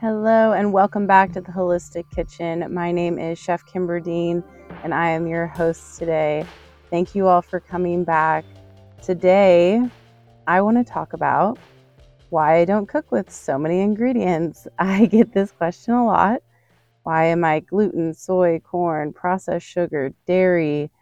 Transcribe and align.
Hello, 0.00 0.52
and 0.52 0.72
welcome 0.72 1.08
back 1.08 1.32
to 1.32 1.40
the 1.40 1.50
Holistic 1.50 2.08
Kitchen. 2.14 2.72
My 2.72 2.92
name 2.92 3.18
is 3.18 3.36
Chef 3.36 3.66
Kimber 3.66 3.98
Dean, 3.98 4.44
and 4.84 4.94
I 4.94 5.10
am 5.10 5.26
your 5.26 5.48
host 5.48 5.98
today. 5.98 6.46
Thank 6.88 7.16
you 7.16 7.26
all 7.26 7.42
for 7.42 7.58
coming 7.58 8.04
back. 8.04 8.44
Today, 9.02 9.82
I 10.46 10.60
want 10.60 10.76
to 10.76 10.84
talk 10.84 11.14
about 11.14 11.58
why 12.28 12.58
I 12.58 12.64
don't 12.64 12.86
cook 12.86 13.10
with 13.10 13.28
so 13.28 13.58
many 13.58 13.80
ingredients. 13.80 14.68
I 14.78 15.06
get 15.06 15.34
this 15.34 15.50
question 15.50 15.94
a 15.94 16.06
lot. 16.06 16.42
Why 17.02 17.24
am 17.24 17.42
I 17.42 17.58
gluten, 17.58 18.14
soy, 18.14 18.60
corn, 18.60 19.12
processed 19.12 19.66
sugar, 19.66 20.12
dairy, 20.28 20.92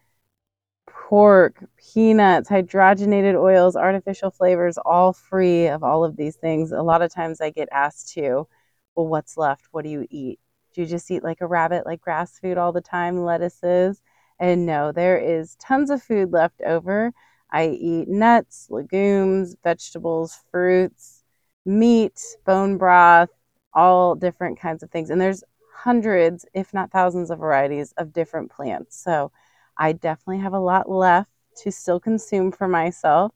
pork, 0.87 1.63
peanuts, 1.77 2.49
hydrogenated 2.49 3.39
oils, 3.39 3.77
artificial 3.77 4.31
flavors, 4.31 4.79
all 4.87 5.13
free 5.13 5.67
of 5.67 5.85
all 5.85 6.03
of 6.03 6.17
these 6.17 6.37
things? 6.37 6.73
A 6.73 6.81
lot 6.81 7.03
of 7.03 7.13
times 7.13 7.43
I 7.43 7.51
get 7.51 7.69
asked 7.71 8.15
to 8.15 8.49
well, 8.97 9.07
what's 9.07 9.37
left? 9.37 9.69
What 9.70 9.84
do 9.84 9.91
you 9.91 10.07
eat? 10.11 10.41
Do 10.75 10.80
you 10.80 10.87
just 10.87 11.11
eat 11.11 11.23
like 11.23 11.41
a 11.41 11.47
rabbit, 11.47 11.87
like 11.87 12.01
grass 12.01 12.39
food 12.39 12.59
all 12.59 12.73
the 12.73 12.80
time, 12.80 13.23
lettuces? 13.23 14.03
And 14.41 14.66
no, 14.66 14.93
there 14.93 15.19
is 15.19 15.57
tons 15.57 15.91
of 15.91 16.03
food 16.03 16.33
left 16.33 16.61
over. 16.62 17.12
I 17.51 17.69
eat 17.69 18.09
nuts, 18.09 18.67
legumes, 18.70 19.56
vegetables, 19.62 20.41
fruits, 20.51 21.23
meat, 21.65 22.20
bone 22.45 22.77
broth, 22.77 23.30
all 23.73 24.15
different 24.15 24.59
kinds 24.59 24.83
of 24.83 24.91
things. 24.91 25.11
And 25.11 25.20
there's 25.20 25.45
hundreds, 25.75 26.47
if 26.55 26.75
not 26.75 26.91
thousands, 26.91 27.31
of 27.31 27.39
varieties 27.39 27.92
of 27.97 28.12
different 28.12 28.51
plants. 28.51 29.03
So 29.03 29.31
I 29.78 29.92
definitely 29.92 30.42
have 30.42 30.55
a 30.55 30.59
lot 30.59 30.91
left 30.91 31.31
to 31.62 31.70
still 31.70 32.01
consume 32.01 32.53
for 32.53 32.69
myself. 32.69 33.33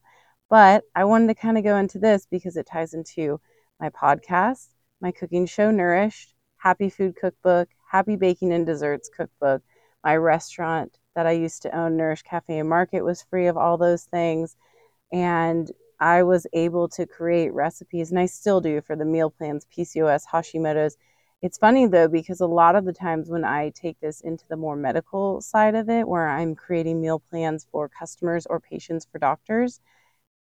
But 0.49 0.83
I 0.95 1.05
wanted 1.05 1.27
to 1.27 1.35
kind 1.35 1.57
of 1.57 1.63
go 1.63 1.77
into 1.77 1.97
this 1.97 2.27
because 2.29 2.57
it 2.57 2.67
ties 2.67 2.93
into 2.93 3.39
my 3.79 3.89
podcast 3.89 4.67
my 5.01 5.11
cooking 5.11 5.47
show 5.47 5.71
Nourished, 5.71 6.33
Happy 6.57 6.89
Food 6.89 7.15
Cookbook, 7.19 7.69
Happy 7.89 8.15
Baking 8.15 8.53
and 8.53 8.65
Desserts 8.65 9.09
Cookbook. 9.09 9.63
My 10.03 10.15
restaurant 10.15 10.97
that 11.15 11.25
I 11.25 11.31
used 11.31 11.63
to 11.63 11.75
own, 11.75 11.97
Nourish 11.97 12.21
Cafe 12.21 12.57
and 12.57 12.69
Market, 12.69 13.03
was 13.03 13.23
free 13.23 13.47
of 13.47 13.57
all 13.57 13.77
those 13.77 14.03
things. 14.03 14.55
And 15.11 15.69
I 15.99 16.23
was 16.23 16.47
able 16.53 16.87
to 16.89 17.05
create 17.05 17.53
recipes, 17.53 18.11
and 18.11 18.19
I 18.19 18.27
still 18.27 18.61
do 18.61 18.81
for 18.81 18.95
the 18.95 19.05
meal 19.05 19.29
plans, 19.29 19.67
PCOS, 19.75 20.23
Hashimoto's. 20.31 20.97
It's 21.41 21.57
funny 21.57 21.87
though, 21.87 22.07
because 22.07 22.39
a 22.39 22.47
lot 22.47 22.75
of 22.75 22.85
the 22.85 22.93
times 22.93 23.29
when 23.29 23.43
I 23.43 23.71
take 23.71 23.99
this 23.99 24.21
into 24.21 24.45
the 24.49 24.57
more 24.57 24.75
medical 24.75 25.41
side 25.41 25.75
of 25.75 25.89
it, 25.89 26.07
where 26.07 26.29
I'm 26.29 26.55
creating 26.55 27.01
meal 27.01 27.19
plans 27.19 27.67
for 27.71 27.89
customers 27.89 28.45
or 28.45 28.59
patients 28.59 29.07
for 29.11 29.17
doctors, 29.17 29.79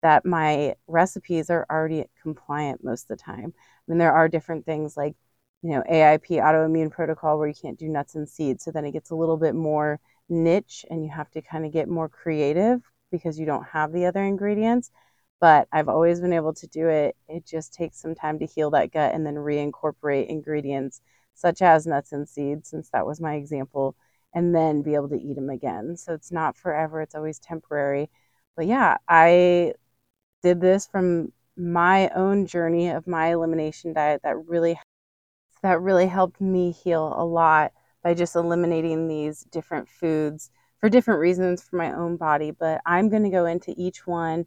that 0.02 0.26
my 0.26 0.74
recipes 0.88 1.48
are 1.48 1.64
already 1.70 2.04
compliant 2.20 2.82
most 2.84 3.04
of 3.04 3.16
the 3.16 3.22
time. 3.22 3.54
Mean, 3.88 3.98
there 3.98 4.12
are 4.12 4.28
different 4.28 4.64
things 4.64 4.96
like, 4.96 5.14
you 5.62 5.70
know, 5.70 5.82
AIP 5.88 6.40
autoimmune 6.40 6.90
protocol 6.90 7.38
where 7.38 7.48
you 7.48 7.54
can't 7.54 7.78
do 7.78 7.88
nuts 7.88 8.14
and 8.14 8.28
seeds. 8.28 8.64
So 8.64 8.70
then 8.70 8.84
it 8.84 8.92
gets 8.92 9.10
a 9.10 9.14
little 9.16 9.36
bit 9.36 9.54
more 9.54 10.00
niche 10.28 10.84
and 10.90 11.04
you 11.04 11.10
have 11.10 11.30
to 11.32 11.42
kind 11.42 11.66
of 11.66 11.72
get 11.72 11.88
more 11.88 12.08
creative 12.08 12.82
because 13.10 13.38
you 13.38 13.46
don't 13.46 13.64
have 13.64 13.92
the 13.92 14.06
other 14.06 14.22
ingredients. 14.24 14.90
But 15.40 15.68
I've 15.72 15.88
always 15.88 16.20
been 16.20 16.32
able 16.32 16.54
to 16.54 16.66
do 16.68 16.88
it. 16.88 17.16
It 17.28 17.44
just 17.46 17.74
takes 17.74 18.00
some 18.00 18.14
time 18.14 18.38
to 18.38 18.46
heal 18.46 18.70
that 18.70 18.92
gut 18.92 19.14
and 19.14 19.26
then 19.26 19.34
reincorporate 19.34 20.28
ingredients 20.28 21.00
such 21.34 21.62
as 21.62 21.86
nuts 21.86 22.12
and 22.12 22.28
seeds, 22.28 22.68
since 22.70 22.90
that 22.90 23.06
was 23.06 23.20
my 23.20 23.34
example, 23.34 23.96
and 24.34 24.54
then 24.54 24.82
be 24.82 24.94
able 24.94 25.08
to 25.08 25.20
eat 25.20 25.34
them 25.34 25.50
again. 25.50 25.96
So 25.96 26.12
it's 26.14 26.30
not 26.32 26.56
forever, 26.56 27.00
it's 27.02 27.14
always 27.14 27.38
temporary. 27.38 28.10
But 28.56 28.66
yeah, 28.66 28.98
I 29.08 29.74
did 30.42 30.60
this 30.60 30.86
from 30.86 31.32
my 31.56 32.08
own 32.10 32.46
journey 32.46 32.88
of 32.88 33.06
my 33.06 33.32
elimination 33.32 33.92
diet 33.92 34.20
that 34.24 34.36
really 34.46 34.78
that 35.62 35.80
really 35.80 36.06
helped 36.06 36.40
me 36.40 36.72
heal 36.72 37.14
a 37.16 37.24
lot 37.24 37.72
by 38.02 38.14
just 38.14 38.36
eliminating 38.36 39.08
these 39.08 39.44
different 39.44 39.88
foods 39.88 40.50
for 40.80 40.88
different 40.88 41.20
reasons 41.20 41.62
for 41.62 41.76
my 41.76 41.92
own 41.92 42.16
body. 42.16 42.50
But 42.50 42.80
i'm 42.86 43.08
going 43.08 43.22
to 43.24 43.30
go 43.30 43.46
into 43.46 43.74
each 43.76 44.06
one. 44.06 44.46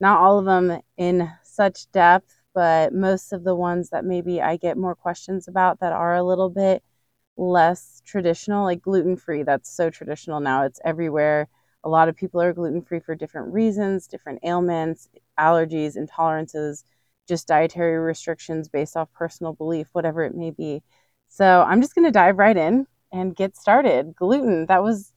Not 0.00 0.20
all 0.20 0.38
of 0.38 0.44
them 0.46 0.80
in 0.96 1.30
such 1.42 1.90
depth 1.92 2.40
but 2.54 2.92
most 2.94 3.32
of 3.32 3.44
the 3.44 3.54
ones 3.54 3.90
that 3.90 4.04
maybe 4.04 4.40
i 4.42 4.56
get 4.56 4.76
more 4.76 4.94
questions 4.94 5.48
about 5.48 5.80
that 5.80 5.92
are 5.92 6.14
a 6.14 6.22
little 6.22 6.50
bit 6.50 6.82
less 7.36 8.02
traditional 8.04 8.64
like 8.64 8.82
gluten 8.82 9.16
free 9.16 9.42
that's 9.42 9.70
so 9.70 9.90
traditional 9.90 10.40
now 10.40 10.64
it's 10.64 10.80
everywhere. 10.84 11.48
A 11.84 11.88
lot 11.88 12.08
of 12.08 12.16
people 12.16 12.40
are 12.42 12.52
gluten 12.52 12.82
free 12.82 13.00
for 13.00 13.14
different 13.14 13.52
reasons, 13.52 14.08
different 14.08 14.40
ailments, 14.42 15.08
allergies, 15.38 15.96
intolerances, 15.96 16.84
just 17.26 17.46
dietary 17.46 17.98
restrictions 17.98 18.68
based 18.68 18.96
off 18.96 19.12
personal 19.12 19.52
belief, 19.52 19.88
whatever 19.92 20.24
it 20.24 20.34
may 20.34 20.50
be. 20.50 20.82
So 21.28 21.62
I'm 21.66 21.80
just 21.80 21.94
going 21.94 22.06
to 22.06 22.10
dive 22.10 22.38
right 22.38 22.56
in 22.56 22.86
and 23.12 23.36
get 23.36 23.56
started. 23.56 24.14
Gluten, 24.16 24.66
that 24.66 24.82
was 24.82 25.12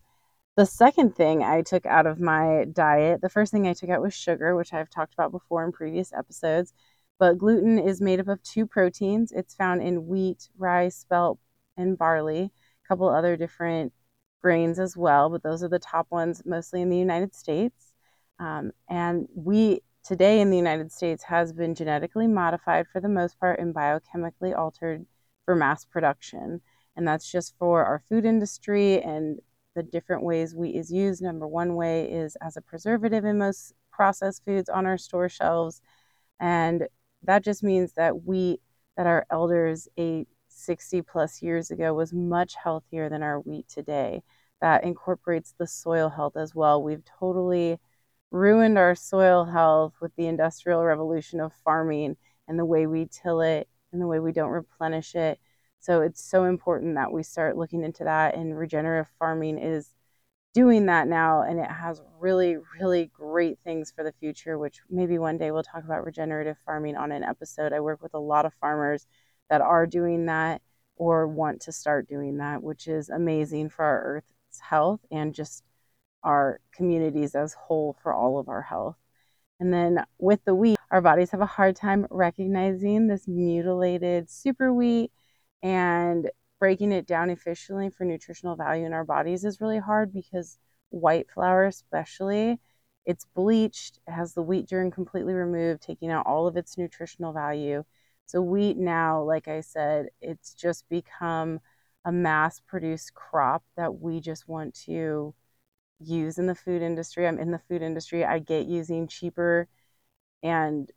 the 0.57 0.65
second 0.65 1.15
thing 1.15 1.43
I 1.43 1.61
took 1.61 1.85
out 1.85 2.05
of 2.05 2.19
my 2.19 2.65
diet. 2.71 3.21
The 3.21 3.29
first 3.29 3.51
thing 3.51 3.67
I 3.67 3.73
took 3.73 3.89
out 3.89 4.01
was 4.01 4.13
sugar, 4.13 4.55
which 4.55 4.73
I've 4.73 4.89
talked 4.89 5.13
about 5.13 5.31
before 5.31 5.63
in 5.63 5.71
previous 5.71 6.11
episodes. 6.13 6.73
But 7.19 7.37
gluten 7.37 7.79
is 7.79 8.01
made 8.01 8.19
up 8.19 8.27
of 8.27 8.43
two 8.43 8.65
proteins. 8.65 9.31
It's 9.31 9.55
found 9.55 9.81
in 9.81 10.07
wheat, 10.07 10.49
rice, 10.57 10.97
spelt, 10.97 11.39
and 11.77 11.97
barley, 11.97 12.51
a 12.85 12.87
couple 12.87 13.07
other 13.07 13.37
different 13.37 13.93
grains 14.41 14.79
as 14.79 14.97
well, 14.97 15.29
but 15.29 15.43
those 15.43 15.63
are 15.63 15.69
the 15.69 15.79
top 15.79 16.07
ones 16.09 16.41
mostly 16.45 16.81
in 16.81 16.89
the 16.89 16.97
United 16.97 17.35
States. 17.35 17.93
Um, 18.39 18.71
and 18.89 19.27
wheat 19.35 19.83
today 20.03 20.41
in 20.41 20.49
the 20.49 20.57
United 20.57 20.91
States 20.91 21.23
has 21.23 21.53
been 21.53 21.75
genetically 21.75 22.27
modified 22.27 22.87
for 22.87 22.99
the 22.99 23.09
most 23.09 23.39
part 23.39 23.59
and 23.59 23.73
biochemically 23.73 24.57
altered 24.57 25.05
for 25.45 25.55
mass 25.55 25.85
production. 25.85 26.61
And 26.95 27.07
that's 27.07 27.31
just 27.31 27.55
for 27.57 27.85
our 27.85 28.03
food 28.09 28.25
industry 28.25 29.01
and 29.01 29.39
the 29.75 29.83
different 29.83 30.23
ways 30.23 30.53
wheat 30.53 30.75
is 30.75 30.91
used. 30.91 31.21
Number 31.21 31.47
one 31.47 31.75
way 31.75 32.11
is 32.11 32.35
as 32.41 32.57
a 32.57 32.61
preservative 32.61 33.23
in 33.25 33.37
most 33.37 33.73
processed 33.91 34.43
foods 34.45 34.69
on 34.69 34.85
our 34.85 34.97
store 34.97 35.29
shelves. 35.29 35.81
And 36.39 36.87
that 37.23 37.43
just 37.43 37.63
means 37.63 37.93
that 37.93 38.23
wheat 38.23 38.61
that 38.97 39.07
our 39.07 39.25
elders 39.29 39.87
ate 39.97 40.27
60 40.49 41.01
plus 41.03 41.41
years 41.41 41.71
ago 41.71 41.93
was 41.93 42.13
much 42.13 42.55
healthier 42.61 43.09
than 43.09 43.23
our 43.23 43.39
wheat 43.39 43.67
today. 43.69 44.21
That 44.59 44.83
incorporates 44.83 45.53
the 45.57 45.67
soil 45.67 46.09
health 46.09 46.35
as 46.35 46.53
well. 46.53 46.83
We've 46.83 47.03
totally 47.19 47.79
ruined 48.31 48.77
our 48.77 48.95
soil 48.95 49.45
health 49.45 49.93
with 50.01 50.15
the 50.15 50.27
industrial 50.27 50.83
revolution 50.83 51.39
of 51.39 51.53
farming 51.63 52.15
and 52.47 52.57
the 52.57 52.65
way 52.65 52.87
we 52.87 53.07
till 53.07 53.41
it 53.41 53.67
and 53.91 54.01
the 54.01 54.07
way 54.07 54.19
we 54.19 54.31
don't 54.31 54.49
replenish 54.49 55.15
it. 55.15 55.39
So 55.79 56.01
it's 56.01 56.23
so 56.23 56.45
important 56.45 56.95
that 56.95 57.11
we 57.11 57.23
start 57.23 57.57
looking 57.57 57.83
into 57.83 58.03
that 58.05 58.35
and 58.35 58.57
regenerative 58.57 59.11
farming 59.19 59.57
is 59.57 59.93
doing 60.53 60.87
that 60.87 61.07
now 61.07 61.43
and 61.43 61.59
it 61.59 61.71
has 61.71 62.01
really 62.19 62.57
really 62.77 63.09
great 63.13 63.57
things 63.59 63.89
for 63.89 64.03
the 64.03 64.11
future 64.11 64.59
which 64.59 64.81
maybe 64.89 65.17
one 65.17 65.37
day 65.37 65.49
we'll 65.49 65.63
talk 65.63 65.85
about 65.85 66.03
regenerative 66.03 66.57
farming 66.65 66.97
on 66.97 67.11
an 67.11 67.23
episode. 67.23 67.73
I 67.73 67.79
work 67.79 68.01
with 68.01 68.13
a 68.13 68.19
lot 68.19 68.45
of 68.45 68.53
farmers 68.55 69.07
that 69.49 69.61
are 69.61 69.87
doing 69.87 70.25
that 70.25 70.61
or 70.97 71.27
want 71.27 71.61
to 71.61 71.71
start 71.71 72.07
doing 72.07 72.37
that, 72.37 72.61
which 72.61 72.87
is 72.87 73.09
amazing 73.09 73.69
for 73.69 73.83
our 73.83 74.01
Earth's 74.03 74.59
health 74.59 74.99
and 75.09 75.33
just 75.33 75.63
our 76.23 76.59
communities 76.73 77.35
as 77.35 77.53
whole 77.53 77.95
for 78.01 78.13
all 78.13 78.39
of 78.39 78.49
our 78.49 78.61
health. 78.61 78.97
And 79.59 79.73
then 79.73 80.03
with 80.17 80.43
the 80.45 80.55
wheat, 80.55 80.77
our 80.89 81.01
bodies 81.01 81.31
have 81.31 81.41
a 81.41 81.45
hard 81.45 81.75
time 81.75 82.07
recognizing 82.09 83.07
this 83.07 83.27
mutilated 83.27 84.29
super 84.29 84.73
wheat 84.73 85.11
and 85.61 86.29
breaking 86.59 86.91
it 86.91 87.07
down 87.07 87.29
efficiently 87.29 87.89
for 87.89 88.05
nutritional 88.05 88.55
value 88.55 88.85
in 88.85 88.93
our 88.93 89.03
bodies 89.03 89.43
is 89.45 89.61
really 89.61 89.79
hard 89.79 90.13
because 90.13 90.57
white 90.89 91.29
flour, 91.31 91.65
especially, 91.65 92.59
it's 93.05 93.25
bleached, 93.33 93.99
it 94.07 94.11
has 94.11 94.33
the 94.33 94.43
wheat 94.43 94.67
germ 94.67 94.91
completely 94.91 95.33
removed, 95.33 95.81
taking 95.81 96.11
out 96.11 96.25
all 96.25 96.47
of 96.47 96.57
its 96.57 96.77
nutritional 96.77 97.33
value. 97.33 97.83
So 98.25 98.41
wheat 98.41 98.77
now, 98.77 99.23
like 99.23 99.47
I 99.47 99.61
said, 99.61 100.07
it's 100.21 100.53
just 100.53 100.87
become 100.89 101.59
a 102.05 102.11
mass 102.11 102.59
produced 102.59 103.13
crop 103.13 103.63
that 103.75 103.99
we 103.99 104.19
just 104.19 104.47
want 104.47 104.73
to 104.85 105.33
use 106.01 106.37
in 106.37 106.47
the 106.47 106.55
food 106.55 106.81
industry. 106.81 107.27
I'm 107.27 107.39
in 107.39 107.51
the 107.51 107.59
food 107.59 107.81
industry. 107.81 108.25
I 108.25 108.39
get 108.39 108.67
using 108.67 109.07
cheaper 109.07 109.67
and 110.43 110.89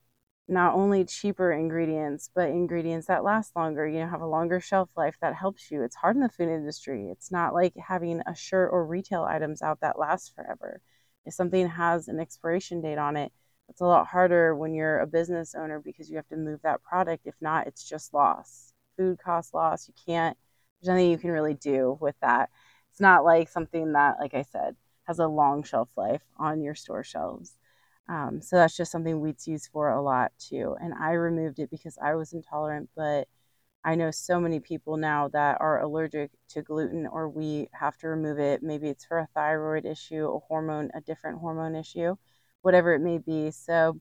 not 0.49 0.75
only 0.75 1.05
cheaper 1.05 1.53
ingredients, 1.53 2.31
but 2.35 2.51
ingredients 2.51 3.07
that 3.07 3.25
last 3.25 3.57
longer, 3.57 3.87
you 3.89 4.01
know, 4.01 4.09
have 4.09 4.21
a 4.21 4.27
longer 4.27 4.61
shelf 4.61 4.91
life 4.97 5.17
that 5.23 5.35
helps 5.35 5.71
you. 5.71 5.83
It's 5.83 5.97
hard 5.97 6.17
in 6.17 6.23
the 6.23 6.29
food 6.29 6.49
industry. 6.51 7.09
It's 7.11 7.33
not 7.33 7.55
like 7.55 7.75
having 7.77 8.23
a 8.27 8.35
shirt 8.35 8.71
or 8.73 8.87
retail 8.87 9.25
items 9.25 9.63
out 9.63 9.81
that 9.81 9.99
last 9.99 10.35
forever. 10.35 10.81
If 11.27 11.35
something 11.35 11.69
has 11.69 12.09
an 12.09 12.21
expiration 12.21 12.83
date 12.83 12.99
on 12.99 13.17
it, 13.17 13.33
it's 13.69 13.81
a 13.81 13.87
lot 13.87 14.07
harder 14.07 14.55
when 14.55 14.75
you're 14.75 14.99
a 15.01 15.07
business 15.07 15.55
owner 15.55 15.81
because 15.81 16.11
you 16.11 16.17
have 16.17 16.29
to 16.29 16.37
move 16.37 16.61
that 16.63 16.83
product. 16.83 17.27
If 17.27 17.35
not, 17.41 17.67
it's 17.67 17.89
just 17.89 18.13
loss. 18.13 18.73
Food 18.99 19.19
cost 19.19 19.55
loss. 19.55 19.89
You 19.89 19.95
can't, 20.07 20.37
there's 20.81 20.91
nothing 20.93 21.11
you 21.11 21.19
can 21.19 21.31
really 21.31 21.55
do 21.55 21.97
with 22.01 22.17
that. 22.21 22.51
It's 22.93 23.01
not 23.01 23.25
like 23.25 23.49
something 23.49 23.93
that, 23.93 24.17
like 24.21 24.35
I 24.35 24.43
said, 24.43 24.77
has 25.05 25.19
a 25.19 25.27
long 25.27 25.63
shelf 25.63 25.89
life 25.97 26.23
on 26.39 26.63
your 26.63 26.75
store 26.75 27.05
shelves. 27.05 27.57
Um, 28.09 28.41
so 28.43 28.57
that's 28.57 28.77
just 28.77 28.93
something 28.93 29.21
wheat's 29.21 29.49
used 29.49 29.71
for 29.73 29.91
a 29.91 30.03
lot 30.03 30.33
too. 30.39 30.77
And 30.81 30.93
I 30.95 31.13
removed 31.13 31.59
it 31.59 31.71
because 31.71 31.99
I 32.03 32.15
was 32.15 32.33
intolerant, 32.33 32.91
but 32.97 33.29
I 33.85 33.95
know 33.97 34.11
so 34.11 34.41
many 34.41 34.61
people 34.61 34.97
now 34.97 35.29
that 35.29 35.59
are 35.61 35.81
allergic 35.81 36.31
to 36.51 36.63
gluten 36.63 37.07
or 37.07 37.29
we 37.29 37.69
have 37.73 37.97
to 37.99 38.09
remove 38.09 38.39
it. 38.39 38.63
Maybe 38.63 38.89
it's 38.89 39.05
for 39.05 39.19
a 39.19 39.29
thyroid 39.35 39.85
issue, 39.87 40.27
a 40.29 40.39
hormone, 40.41 40.91
a 40.95 41.01
different 41.03 41.39
hormone 41.41 41.75
issue, 41.77 42.17
whatever 42.63 42.95
it 42.95 43.01
may 43.01 43.19
be. 43.19 43.51
So 43.51 44.01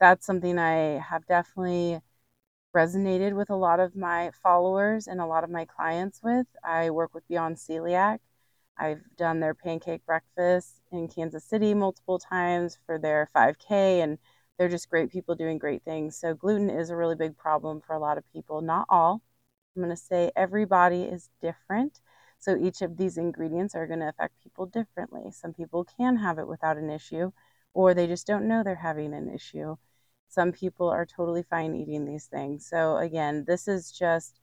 that's 0.00 0.26
something 0.26 0.58
I 0.58 1.00
have 1.00 1.26
definitely 1.26 2.00
resonated 2.74 3.34
with 3.34 3.50
a 3.50 3.56
lot 3.56 3.80
of 3.80 3.96
my 3.96 4.30
followers 4.42 5.06
and 5.06 5.20
a 5.20 5.26
lot 5.26 5.44
of 5.44 5.50
my 5.50 5.64
clients 5.64 6.22
with. 6.22 6.46
I 6.64 6.90
work 6.90 7.14
with 7.14 7.26
Beyond 7.28 7.56
Celiac. 7.56 8.20
I've 8.78 9.02
done 9.16 9.40
their 9.40 9.54
pancake 9.54 10.04
breakfast 10.06 10.80
in 10.92 11.08
Kansas 11.08 11.44
City 11.44 11.74
multiple 11.74 12.18
times 12.18 12.78
for 12.86 12.98
their 12.98 13.28
5K, 13.34 14.00
and 14.02 14.18
they're 14.58 14.68
just 14.68 14.90
great 14.90 15.10
people 15.10 15.34
doing 15.34 15.58
great 15.58 15.82
things. 15.84 16.16
So, 16.16 16.34
gluten 16.34 16.70
is 16.70 16.90
a 16.90 16.96
really 16.96 17.14
big 17.16 17.36
problem 17.36 17.80
for 17.80 17.94
a 17.94 17.98
lot 17.98 18.18
of 18.18 18.32
people, 18.32 18.60
not 18.60 18.86
all. 18.88 19.22
I'm 19.76 19.82
going 19.82 19.94
to 19.94 20.02
say 20.02 20.32
everybody 20.36 21.02
is 21.02 21.30
different. 21.40 22.00
So, 22.38 22.56
each 22.56 22.82
of 22.82 22.96
these 22.96 23.18
ingredients 23.18 23.74
are 23.74 23.86
going 23.86 24.00
to 24.00 24.08
affect 24.08 24.42
people 24.42 24.66
differently. 24.66 25.30
Some 25.32 25.52
people 25.54 25.84
can 25.84 26.16
have 26.16 26.38
it 26.38 26.48
without 26.48 26.76
an 26.76 26.90
issue, 26.90 27.32
or 27.74 27.94
they 27.94 28.06
just 28.06 28.26
don't 28.26 28.48
know 28.48 28.62
they're 28.62 28.76
having 28.76 29.14
an 29.14 29.28
issue. 29.32 29.76
Some 30.28 30.52
people 30.52 30.88
are 30.88 31.06
totally 31.06 31.42
fine 31.42 31.74
eating 31.74 32.04
these 32.04 32.26
things. 32.26 32.66
So, 32.66 32.96
again, 32.98 33.44
this 33.46 33.68
is 33.68 33.90
just 33.92 34.40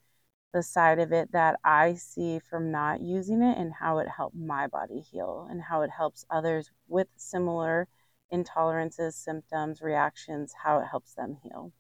the 0.55 0.63
side 0.63 0.99
of 0.99 1.11
it 1.11 1.33
that 1.33 1.59
I 1.65 1.95
see 1.95 2.39
from 2.39 2.71
not 2.71 3.01
using 3.01 3.41
it 3.41 3.57
and 3.57 3.73
how 3.73 3.97
it 3.97 4.07
helped 4.07 4.37
my 4.37 4.67
body 4.67 5.01
heal 5.01 5.45
and 5.49 5.61
how 5.61 5.81
it 5.81 5.89
helps 5.89 6.25
others 6.29 6.71
with 6.87 7.09
similar 7.17 7.89
intolerances, 8.31 9.15
symptoms, 9.15 9.81
reactions, 9.81 10.53
how 10.63 10.79
it 10.79 10.85
helps 10.85 11.13
them 11.13 11.35
heal. 11.43 11.73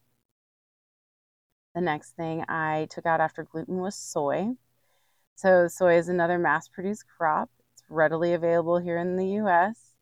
The 1.73 1.79
next 1.79 2.17
thing 2.17 2.43
I 2.49 2.87
took 2.89 3.05
out 3.05 3.21
after 3.21 3.45
gluten 3.45 3.77
was 3.77 3.95
soy. 3.95 4.55
So, 5.35 5.69
soy 5.69 5.95
is 5.95 6.09
another 6.09 6.37
mass 6.37 6.67
produced 6.67 7.05
crop. 7.07 7.49
It's 7.73 7.83
readily 7.87 8.33
available 8.33 8.79
here 8.79 8.97
in 8.97 9.15
the 9.15 9.39
US. 9.41 9.94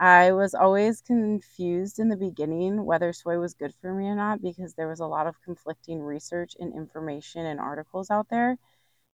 I 0.00 0.32
was 0.32 0.52
always 0.52 1.00
confused 1.00 2.00
in 2.00 2.08
the 2.08 2.16
beginning 2.16 2.84
whether 2.84 3.12
soy 3.12 3.38
was 3.38 3.54
good 3.54 3.72
for 3.80 3.94
me 3.94 4.06
or 4.08 4.16
not 4.16 4.42
because 4.42 4.74
there 4.74 4.88
was 4.88 4.98
a 4.98 5.06
lot 5.06 5.28
of 5.28 5.40
conflicting 5.42 6.00
research 6.02 6.56
and 6.58 6.74
information 6.74 7.46
and 7.46 7.60
articles 7.60 8.10
out 8.10 8.28
there. 8.30 8.58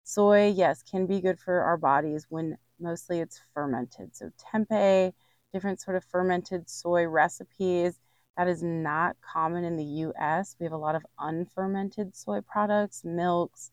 Soy, 0.05 0.49
yes, 0.49 0.83
can 0.83 1.07
be 1.07 1.21
good 1.21 1.39
for 1.41 1.63
our 1.63 1.77
bodies 1.77 2.27
when 2.31 2.59
mostly 2.81 3.21
it's 3.21 3.41
fermented. 3.55 4.17
So, 4.17 4.31
tempeh, 4.39 5.13
different 5.53 5.81
sort 5.81 5.97
of 5.97 6.05
fermented 6.05 6.71
soy 6.71 7.07
recipes, 7.07 8.01
that 8.37 8.49
is 8.49 8.63
not 8.63 9.17
common 9.21 9.65
in 9.65 9.77
the 9.77 9.85
US. 9.85 10.57
We 10.61 10.65
have 10.65 10.73
a 10.73 10.79
lot 10.79 10.95
of 10.97 11.07
unfermented 11.19 12.17
soy 12.17 12.41
products, 12.43 13.05
milks, 13.05 13.71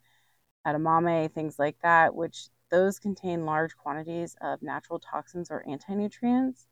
edamame, 0.65 1.31
things 1.33 1.59
like 1.59 1.77
that, 1.81 2.15
which 2.15 2.49
those 2.69 2.99
contain 2.99 3.45
large 3.45 3.75
quantities 3.77 4.35
of 4.41 4.61
natural 4.61 4.99
toxins 4.99 5.49
or 5.51 5.67
anti 5.67 5.95
nutrients 5.95 6.67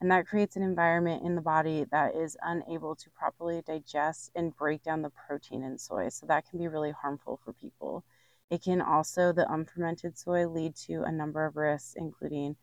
and 0.00 0.10
that 0.10 0.26
creates 0.26 0.56
an 0.56 0.62
environment 0.62 1.24
in 1.24 1.34
the 1.34 1.40
body 1.40 1.86
that 1.90 2.14
is 2.14 2.36
unable 2.42 2.94
to 2.94 3.10
properly 3.10 3.62
digest 3.66 4.30
and 4.34 4.54
break 4.56 4.82
down 4.82 5.00
the 5.00 5.12
protein 5.26 5.62
in 5.62 5.78
soy. 5.78 6.08
So 6.10 6.26
that 6.26 6.48
can 6.48 6.58
be 6.58 6.68
really 6.68 6.90
harmful 6.90 7.40
for 7.42 7.54
people. 7.54 8.04
It 8.50 8.62
can 8.62 8.82
also, 8.82 9.32
the 9.32 9.50
unfermented 9.50 10.18
soy, 10.18 10.46
lead 10.48 10.76
to 10.86 11.02
a 11.04 11.12
number 11.12 11.46
of 11.46 11.56
risks, 11.56 11.94
including 11.96 12.56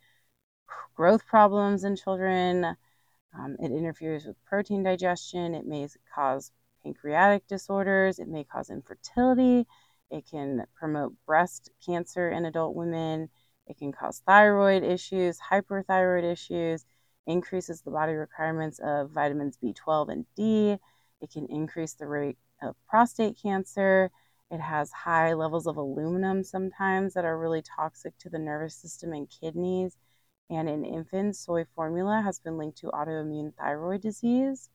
growth 0.95 1.25
problems 1.25 1.83
in 1.83 1.95
children. 1.95 2.77
Um, 3.37 3.57
it 3.59 3.71
interferes 3.71 4.25
with 4.25 4.35
protein 4.45 4.83
digestion. 4.83 5.55
It 5.55 5.65
may 5.65 5.87
cause 6.13 6.51
pancreatic 6.83 7.47
disorders. 7.47 8.19
It 8.19 8.27
may 8.27 8.43
cause 8.43 8.69
infertility. 8.69 9.65
It 10.11 10.25
can 10.29 10.65
promote 10.75 11.13
breast 11.25 11.71
cancer 11.83 12.29
in 12.29 12.45
adult 12.45 12.75
women. 12.75 13.29
It 13.65 13.79
can 13.79 13.91
cause 13.91 14.21
thyroid 14.23 14.83
issues, 14.83 15.39
hyperthyroid 15.39 16.23
issues 16.23 16.85
increases 17.27 17.81
the 17.81 17.91
body 17.91 18.13
requirements 18.13 18.79
of 18.79 19.11
vitamins 19.11 19.57
B12 19.63 20.09
and 20.09 20.25
D. 20.35 20.77
It 21.21 21.31
can 21.31 21.47
increase 21.47 21.93
the 21.93 22.07
rate 22.07 22.37
of 22.61 22.75
prostate 22.87 23.37
cancer. 23.41 24.11
It 24.51 24.59
has 24.59 24.91
high 24.91 25.33
levels 25.33 25.67
of 25.67 25.77
aluminum 25.77 26.43
sometimes 26.43 27.13
that 27.13 27.25
are 27.25 27.39
really 27.39 27.61
toxic 27.61 28.17
to 28.19 28.29
the 28.29 28.39
nervous 28.39 28.75
system 28.75 29.13
and 29.13 29.29
kidneys. 29.29 29.97
And 30.49 30.69
in 30.69 30.85
infants, 30.85 31.39
soy 31.39 31.65
formula 31.75 32.21
has 32.23 32.39
been 32.39 32.57
linked 32.57 32.77
to 32.79 32.87
autoimmune 32.87 33.55
thyroid 33.55 34.01
disease. 34.01 34.69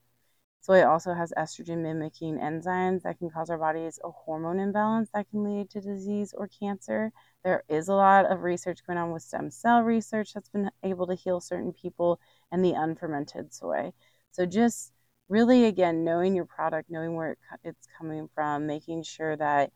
Soy 0.61 0.85
also 0.85 1.15
has 1.15 1.33
estrogen 1.39 1.83
mimicking 1.83 2.39
enzymes 2.39 3.03
that 3.03 3.19
can 3.19 3.31
cause 3.31 3.49
our 3.49 3.59
bodies 3.59 4.01
a 4.03 4.11
hormone 4.11 4.59
imbalance 4.59 5.09
that 5.15 5.31
can 5.31 5.45
lead 5.45 5.71
to 5.71 5.81
disease 5.81 6.35
or 6.37 6.49
cancer. 6.49 7.13
There 7.45 7.63
is 7.69 7.89
a 7.89 7.95
lot 7.95 8.27
of 8.27 8.43
research 8.43 8.81
going 8.87 8.99
on 8.99 9.13
with 9.13 9.23
stem 9.23 9.51
cell 9.51 9.83
research 9.83 10.35
that's 10.35 10.49
been 10.49 10.71
able 10.83 11.07
to 11.07 11.15
heal 11.15 11.41
certain 11.41 11.73
people 11.73 12.21
and 12.53 12.65
the 12.65 12.73
unfermented 12.73 13.53
soy. 13.53 13.93
So 14.31 14.47
just 14.47 14.93
really 15.29 15.65
again 15.65 16.05
knowing 16.05 16.35
your 16.35 16.47
product, 16.47 16.91
knowing 16.91 17.15
where 17.15 17.37
it's 17.65 17.87
coming 17.99 18.29
from, 18.35 18.67
making 18.67 19.03
sure 19.03 19.37
that 19.37 19.73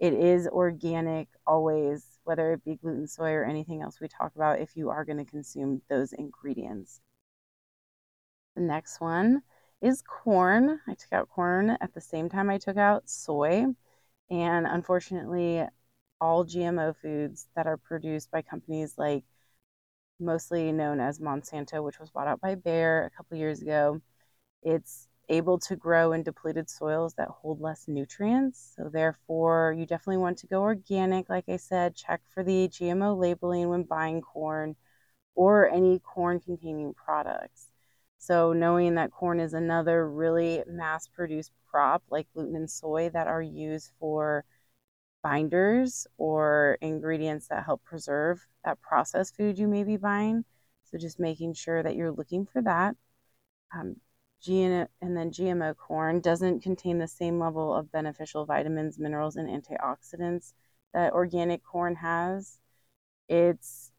it 0.00 0.14
is 0.14 0.48
organic 0.48 1.28
always, 1.46 2.04
whether 2.24 2.52
it 2.52 2.64
be 2.64 2.76
gluten, 2.76 3.06
soy, 3.06 3.32
or 3.32 3.44
anything 3.44 3.82
else 3.82 4.00
we 4.00 4.08
talk 4.08 4.34
about, 4.34 4.60
if 4.60 4.76
you 4.76 4.88
are 4.90 5.04
going 5.04 5.18
to 5.18 5.30
consume 5.30 5.82
those 5.90 6.12
ingredients. 6.14 7.00
The 8.56 8.62
next 8.62 9.00
one 9.00 9.42
is 9.82 10.02
corn. 10.02 10.80
I 10.88 10.94
took 10.94 11.12
out 11.12 11.28
corn 11.28 11.76
at 11.80 11.94
the 11.94 12.00
same 12.00 12.28
time 12.28 12.50
I 12.50 12.58
took 12.58 12.76
out 12.76 13.08
soy. 13.08 13.66
And 14.30 14.66
unfortunately, 14.66 15.64
all 16.20 16.44
GMO 16.44 16.94
foods 16.96 17.48
that 17.56 17.66
are 17.66 17.76
produced 17.76 18.30
by 18.30 18.42
companies 18.42 18.94
like 18.96 19.24
mostly 20.20 20.72
known 20.72 21.00
as 21.00 21.18
Monsanto, 21.20 21.82
which 21.82 21.98
was 21.98 22.10
bought 22.10 22.28
out 22.28 22.40
by 22.40 22.54
Bayer 22.54 23.04
a 23.04 23.16
couple 23.16 23.36
years 23.36 23.62
ago, 23.62 24.00
it's 24.62 25.08
able 25.28 25.58
to 25.60 25.76
grow 25.76 26.12
in 26.12 26.22
depleted 26.22 26.68
soils 26.70 27.14
that 27.14 27.28
hold 27.28 27.60
less 27.60 27.88
nutrients. 27.88 28.74
So, 28.76 28.88
therefore, 28.88 29.74
you 29.78 29.86
definitely 29.86 30.18
want 30.18 30.38
to 30.38 30.46
go 30.48 30.62
organic. 30.62 31.28
Like 31.28 31.48
I 31.48 31.56
said, 31.56 31.94
check 31.96 32.20
for 32.28 32.42
the 32.44 32.68
GMO 32.68 33.14
labeling 33.14 33.68
when 33.68 33.84
buying 33.84 34.20
corn 34.22 34.76
or 35.34 35.68
any 35.70 35.98
corn 36.00 36.40
containing 36.40 36.94
products. 36.94 37.68
So, 38.18 38.52
knowing 38.52 38.96
that 38.96 39.12
corn 39.12 39.40
is 39.40 39.54
another 39.54 40.08
really 40.08 40.62
mass 40.66 41.08
produced 41.08 41.52
crop 41.70 42.02
like 42.10 42.26
gluten 42.34 42.56
and 42.56 42.70
soy 42.70 43.10
that 43.10 43.26
are 43.28 43.42
used 43.42 43.92
for 43.98 44.44
binders 45.22 46.06
or 46.18 46.78
ingredients 46.80 47.48
that 47.48 47.64
help 47.64 47.84
preserve 47.84 48.46
that 48.64 48.80
processed 48.80 49.36
food 49.36 49.58
you 49.58 49.68
may 49.68 49.84
be 49.84 49.96
buying. 49.96 50.44
So, 50.84 50.98
just 50.98 51.20
making 51.20 51.54
sure 51.54 51.82
that 51.82 51.96
you're 51.96 52.12
looking 52.12 52.46
for 52.46 52.62
that. 52.62 52.96
Um, 53.74 53.96
and 54.48 54.88
then 55.02 55.30
GMO 55.30 55.76
corn 55.76 56.20
doesn't 56.20 56.62
contain 56.62 56.98
the 56.98 57.06
same 57.06 57.38
level 57.38 57.74
of 57.74 57.92
beneficial 57.92 58.46
vitamins, 58.46 58.98
minerals, 58.98 59.36
and 59.36 59.48
antioxidants 59.48 60.54
that 60.94 61.12
organic 61.12 61.62
corn 61.62 61.94
has. 61.96 62.58
It's 63.28 63.92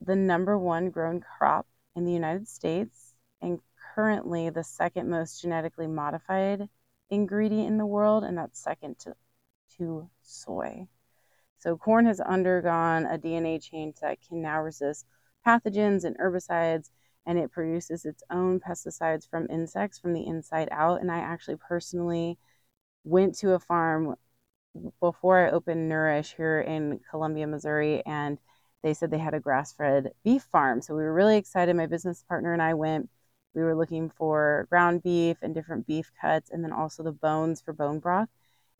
the 0.00 0.16
number 0.16 0.56
one 0.58 0.90
grown 0.90 1.20
crop 1.20 1.66
in 1.96 2.04
the 2.04 2.12
United 2.12 2.46
States 2.48 3.14
and 3.42 3.60
currently 3.94 4.50
the 4.50 4.64
second 4.64 5.10
most 5.10 5.42
genetically 5.42 5.86
modified 5.86 6.68
ingredient 7.10 7.68
in 7.68 7.78
the 7.78 7.86
world, 7.86 8.24
and 8.24 8.38
that's 8.38 8.60
second 8.60 8.98
to, 9.00 9.14
to 9.78 10.08
soy. 10.22 10.88
So, 11.58 11.76
corn 11.76 12.06
has 12.06 12.20
undergone 12.20 13.06
a 13.06 13.18
DNA 13.18 13.58
change 13.58 13.96
that 14.00 14.18
can 14.26 14.42
now 14.42 14.62
resist 14.62 15.06
pathogens 15.46 16.04
and 16.04 16.16
herbicides, 16.18 16.90
and 17.26 17.38
it 17.38 17.50
produces 17.50 18.04
its 18.04 18.22
own 18.30 18.60
pesticides 18.60 19.28
from 19.28 19.48
insects 19.50 19.98
from 19.98 20.12
the 20.12 20.26
inside 20.26 20.68
out. 20.70 21.00
And 21.00 21.10
I 21.10 21.18
actually 21.18 21.56
personally 21.56 22.38
went 23.04 23.36
to 23.38 23.52
a 23.54 23.58
farm 23.58 24.16
before 25.00 25.46
I 25.46 25.50
opened 25.50 25.88
Nourish 25.88 26.34
here 26.36 26.60
in 26.60 27.00
Columbia, 27.10 27.46
Missouri, 27.46 28.04
and 28.06 28.38
they 28.82 28.94
said 28.94 29.10
they 29.10 29.18
had 29.18 29.34
a 29.34 29.40
grass 29.40 29.72
fed 29.72 30.12
beef 30.24 30.42
farm. 30.44 30.80
So 30.82 30.94
we 30.94 31.02
were 31.02 31.12
really 31.12 31.36
excited. 31.36 31.74
My 31.74 31.86
business 31.86 32.24
partner 32.28 32.52
and 32.52 32.62
I 32.62 32.74
went 32.74 33.10
we 33.54 33.62
were 33.62 33.74
looking 33.74 34.10
for 34.10 34.66
ground 34.70 35.02
beef 35.02 35.38
and 35.42 35.54
different 35.54 35.86
beef 35.86 36.12
cuts, 36.20 36.50
and 36.50 36.62
then 36.62 36.72
also 36.72 37.02
the 37.02 37.12
bones 37.12 37.60
for 37.60 37.72
bone 37.72 37.98
broth. 37.98 38.28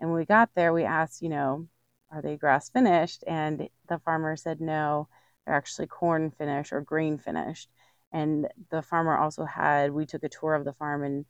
And 0.01 0.11
when 0.11 0.19
we 0.19 0.25
got 0.25 0.51
there, 0.55 0.73
we 0.73 0.85
asked, 0.85 1.23
you 1.23 1.29
know, 1.29 1.67
are 2.11 2.23
they 2.23 2.37
grass 2.37 2.71
finished? 2.71 3.25
And 3.27 3.69
the 3.89 3.99
farmer 3.99 4.37
said 4.37 4.61
no, 4.61 5.09
they're 5.45 5.55
actually 5.55 5.87
corn 5.87 6.31
finished 6.31 6.73
or 6.73 6.81
grain 6.81 7.19
finished. 7.19 7.69
And 8.13 8.49
the 8.71 8.83
farmer 8.83 9.17
also 9.17 9.45
had, 9.45 9.93
we 9.93 10.07
took 10.07 10.25
a 10.25 10.29
tour 10.29 10.55
of 10.55 10.65
the 10.65 10.73
farm 10.73 11.03
and, 11.03 11.27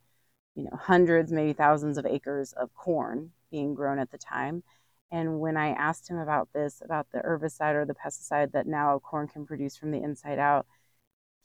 you 0.55 0.63
know, 0.63 0.77
hundreds, 0.79 1.31
maybe 1.31 1.53
thousands 1.53 1.97
of 1.97 2.05
acres 2.05 2.53
of 2.53 2.73
corn 2.73 3.31
being 3.51 3.73
grown 3.73 3.99
at 3.99 4.11
the 4.11 4.17
time. 4.17 4.63
And 5.11 5.39
when 5.39 5.57
I 5.57 5.69
asked 5.69 6.09
him 6.09 6.17
about 6.17 6.49
this, 6.53 6.81
about 6.85 7.07
the 7.11 7.19
herbicide 7.19 7.73
or 7.73 7.85
the 7.85 7.95
pesticide 7.95 8.51
that 8.51 8.67
now 8.67 8.99
corn 8.99 9.27
can 9.27 9.45
produce 9.45 9.75
from 9.75 9.91
the 9.91 10.01
inside 10.01 10.39
out, 10.39 10.67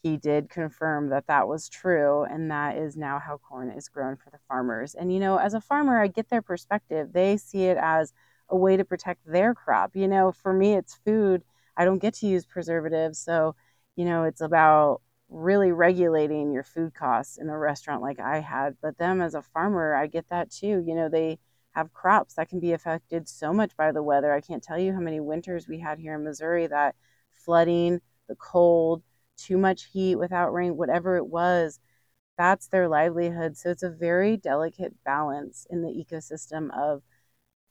he 0.04 0.16
did 0.16 0.48
confirm 0.48 1.08
that 1.08 1.26
that 1.26 1.48
was 1.48 1.68
true 1.68 2.22
and 2.24 2.50
that 2.52 2.76
is 2.76 2.96
now 2.96 3.18
how 3.18 3.38
corn 3.38 3.70
is 3.70 3.88
grown 3.88 4.14
for 4.14 4.30
the 4.30 4.38
farmers 4.46 4.94
and 4.94 5.12
you 5.12 5.18
know 5.18 5.38
as 5.38 5.54
a 5.54 5.60
farmer 5.60 6.00
i 6.00 6.06
get 6.06 6.28
their 6.28 6.42
perspective 6.42 7.08
they 7.12 7.36
see 7.36 7.64
it 7.64 7.76
as 7.76 8.12
a 8.48 8.56
way 8.56 8.76
to 8.76 8.84
protect 8.84 9.26
their 9.26 9.54
crop. 9.54 9.96
You 9.96 10.08
know, 10.08 10.32
for 10.32 10.52
me, 10.52 10.74
it's 10.74 10.94
food. 11.04 11.42
I 11.76 11.84
don't 11.84 11.98
get 11.98 12.14
to 12.14 12.26
use 12.26 12.46
preservatives. 12.46 13.18
So, 13.18 13.56
you 13.96 14.04
know, 14.04 14.24
it's 14.24 14.40
about 14.40 15.00
really 15.28 15.72
regulating 15.72 16.52
your 16.52 16.62
food 16.62 16.94
costs 16.94 17.38
in 17.38 17.48
a 17.48 17.58
restaurant 17.58 18.02
like 18.02 18.20
I 18.20 18.40
had. 18.40 18.76
But 18.82 18.98
them 18.98 19.20
as 19.20 19.34
a 19.34 19.42
farmer, 19.42 19.94
I 19.94 20.06
get 20.06 20.28
that 20.30 20.50
too. 20.50 20.82
You 20.86 20.94
know, 20.94 21.08
they 21.08 21.38
have 21.72 21.92
crops 21.92 22.34
that 22.34 22.48
can 22.48 22.60
be 22.60 22.72
affected 22.72 23.28
so 23.28 23.52
much 23.52 23.76
by 23.76 23.90
the 23.90 24.02
weather. 24.02 24.32
I 24.32 24.40
can't 24.40 24.62
tell 24.62 24.78
you 24.78 24.92
how 24.92 25.00
many 25.00 25.20
winters 25.20 25.66
we 25.66 25.80
had 25.80 25.98
here 25.98 26.14
in 26.14 26.24
Missouri 26.24 26.66
that 26.68 26.94
flooding, 27.32 28.00
the 28.28 28.36
cold, 28.36 29.02
too 29.36 29.58
much 29.58 29.84
heat 29.92 30.16
without 30.16 30.52
rain, 30.52 30.76
whatever 30.76 31.16
it 31.16 31.26
was, 31.26 31.80
that's 32.38 32.68
their 32.68 32.88
livelihood. 32.88 33.56
So 33.56 33.70
it's 33.70 33.82
a 33.82 33.90
very 33.90 34.36
delicate 34.36 34.94
balance 35.04 35.66
in 35.70 35.82
the 35.82 35.88
ecosystem 35.88 36.70
of 36.76 37.02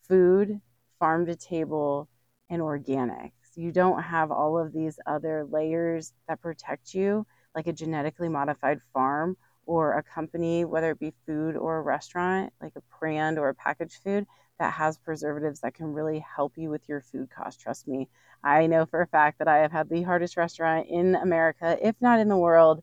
food, 0.07 0.61
farm 0.99 1.25
to 1.25 1.35
table, 1.35 2.09
and 2.49 2.61
organics. 2.61 3.31
You 3.55 3.71
don't 3.71 4.01
have 4.01 4.31
all 4.31 4.57
of 4.57 4.73
these 4.73 4.99
other 5.05 5.45
layers 5.49 6.13
that 6.27 6.41
protect 6.41 6.93
you, 6.93 7.25
like 7.55 7.67
a 7.67 7.73
genetically 7.73 8.29
modified 8.29 8.79
farm 8.93 9.37
or 9.65 9.93
a 9.97 10.03
company, 10.03 10.65
whether 10.65 10.91
it 10.91 10.99
be 10.99 11.13
food 11.25 11.55
or 11.55 11.77
a 11.77 11.81
restaurant, 11.81 12.51
like 12.61 12.73
a 12.75 12.97
brand 12.99 13.37
or 13.37 13.49
a 13.49 13.55
packaged 13.55 14.01
food 14.03 14.25
that 14.63 14.71
has 14.71 14.97
preservatives 14.97 15.59
that 15.59 15.73
can 15.73 15.91
really 15.91 16.19
help 16.19 16.53
you 16.55 16.69
with 16.69 16.87
your 16.87 17.01
food 17.01 17.29
cost. 17.29 17.59
Trust 17.59 17.85
me, 17.85 18.07
I 18.45 18.65
know 18.65 18.85
for 18.85 19.01
a 19.01 19.07
fact 19.07 19.39
that 19.39 19.47
I 19.49 19.57
have 19.57 19.73
had 19.73 19.89
the 19.89 20.03
hardest 20.03 20.37
restaurant 20.37 20.87
in 20.89 21.15
America, 21.15 21.77
if 21.85 21.97
not 21.99 22.21
in 22.21 22.29
the 22.29 22.37
world. 22.37 22.81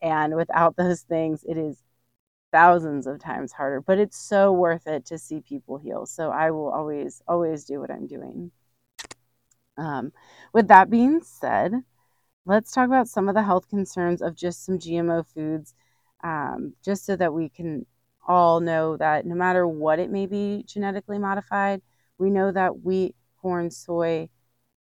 And 0.00 0.36
without 0.36 0.76
those 0.76 1.00
things, 1.00 1.42
it 1.42 1.56
is 1.58 1.82
thousands 2.52 3.08
of 3.08 3.18
times 3.18 3.50
harder, 3.50 3.80
but 3.80 3.98
it's 3.98 4.16
so 4.16 4.52
worth 4.52 4.86
it 4.86 5.04
to 5.06 5.18
see 5.18 5.40
people 5.40 5.78
heal. 5.78 6.06
So 6.06 6.30
I 6.30 6.52
will 6.52 6.70
always, 6.70 7.20
always 7.26 7.64
do 7.64 7.80
what 7.80 7.90
I'm 7.90 8.06
doing. 8.06 8.52
Um, 9.76 10.12
with 10.52 10.68
that 10.68 10.90
being 10.90 11.22
said, 11.24 11.72
let's 12.44 12.70
talk 12.70 12.86
about 12.86 13.08
some 13.08 13.28
of 13.28 13.34
the 13.34 13.42
health 13.42 13.68
concerns 13.68 14.22
of 14.22 14.36
just 14.36 14.64
some 14.64 14.78
GMO 14.78 15.24
foods, 15.24 15.74
um, 16.22 16.74
just 16.84 17.04
so 17.04 17.16
that 17.16 17.34
we 17.34 17.48
can 17.48 17.84
all 18.26 18.60
know 18.60 18.96
that 18.96 19.26
no 19.26 19.34
matter 19.34 19.66
what 19.66 19.98
it 19.98 20.10
may 20.10 20.26
be 20.26 20.64
genetically 20.66 21.18
modified, 21.18 21.82
we 22.18 22.30
know 22.30 22.50
that 22.52 22.82
wheat, 22.82 23.14
corn, 23.40 23.70
soy, 23.70 24.28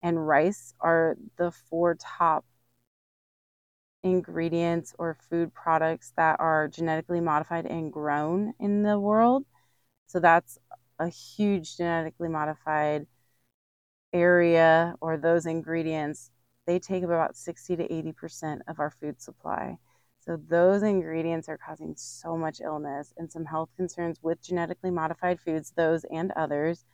and 0.02 0.26
rice 0.26 0.74
are 0.80 1.16
the 1.36 1.50
four 1.50 1.96
top 1.96 2.44
ingredients 4.02 4.94
or 4.98 5.16
food 5.30 5.54
products 5.54 6.12
that 6.16 6.38
are 6.40 6.68
genetically 6.68 7.20
modified 7.20 7.66
and 7.66 7.92
grown 7.92 8.52
in 8.58 8.82
the 8.82 8.98
world. 8.98 9.44
So 10.06 10.20
that's 10.20 10.58
a 10.98 11.08
huge 11.08 11.76
genetically 11.76 12.28
modified 12.28 13.06
area 14.12 14.94
or 15.00 15.16
those 15.16 15.46
ingredients. 15.46 16.30
They 16.66 16.78
take 16.78 17.02
up 17.04 17.10
about 17.10 17.36
60 17.36 17.76
to 17.76 17.92
80% 17.92 18.62
of 18.68 18.78
our 18.78 18.90
food 18.90 19.20
supply. 19.20 19.78
So 20.24 20.36
those 20.48 20.84
ingredients 20.84 21.48
are 21.48 21.58
causing 21.58 21.94
so 21.96 22.36
much 22.36 22.60
illness 22.60 23.12
and 23.16 23.30
some 23.30 23.44
health 23.44 23.70
concerns 23.76 24.22
with 24.22 24.40
genetically 24.40 24.90
modified 24.92 25.40
foods, 25.40 25.72
those 25.72 26.04
and 26.04 26.30
others. 26.32 26.84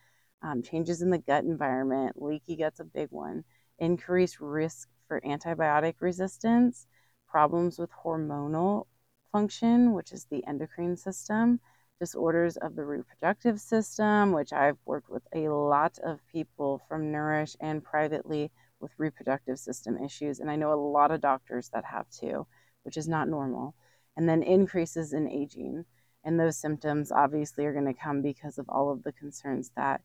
Um, 0.40 0.62
changes 0.62 1.02
in 1.02 1.10
the 1.10 1.18
gut 1.18 1.44
environment, 1.44 2.22
leaky 2.22 2.56
gut's 2.56 2.80
a 2.80 2.84
big 2.84 3.08
one, 3.10 3.44
increased 3.78 4.40
risk 4.40 4.88
for 5.06 5.20
antibiotic 5.20 5.96
resistance, 6.00 6.86
problems 7.28 7.78
with 7.78 7.90
hormonal 7.92 8.86
function, 9.30 9.92
which 9.92 10.12
is 10.12 10.24
the 10.26 10.46
endocrine 10.46 10.96
system, 10.96 11.60
disorders 12.00 12.56
of 12.56 12.76
the 12.76 12.84
reproductive 12.84 13.60
system, 13.60 14.32
which 14.32 14.52
I've 14.54 14.78
worked 14.86 15.10
with 15.10 15.26
a 15.34 15.48
lot 15.48 15.98
of 15.98 16.26
people 16.28 16.80
from 16.88 17.12
Nourish 17.12 17.56
and 17.60 17.84
privately 17.84 18.50
with 18.80 18.92
reproductive 18.96 19.58
system 19.58 20.02
issues. 20.02 20.40
And 20.40 20.50
I 20.50 20.56
know 20.56 20.72
a 20.72 20.80
lot 20.80 21.10
of 21.10 21.20
doctors 21.20 21.68
that 21.70 21.84
have 21.84 22.08
too, 22.08 22.46
which 22.88 22.96
is 22.96 23.06
not 23.06 23.28
normal. 23.28 23.74
And 24.16 24.26
then 24.26 24.42
increases 24.42 25.12
in 25.12 25.28
aging. 25.28 25.84
And 26.24 26.40
those 26.40 26.56
symptoms 26.56 27.12
obviously 27.12 27.66
are 27.66 27.74
going 27.74 27.84
to 27.84 27.92
come 27.92 28.22
because 28.22 28.56
of 28.56 28.64
all 28.70 28.90
of 28.90 29.02
the 29.02 29.12
concerns 29.12 29.70
that 29.76 30.00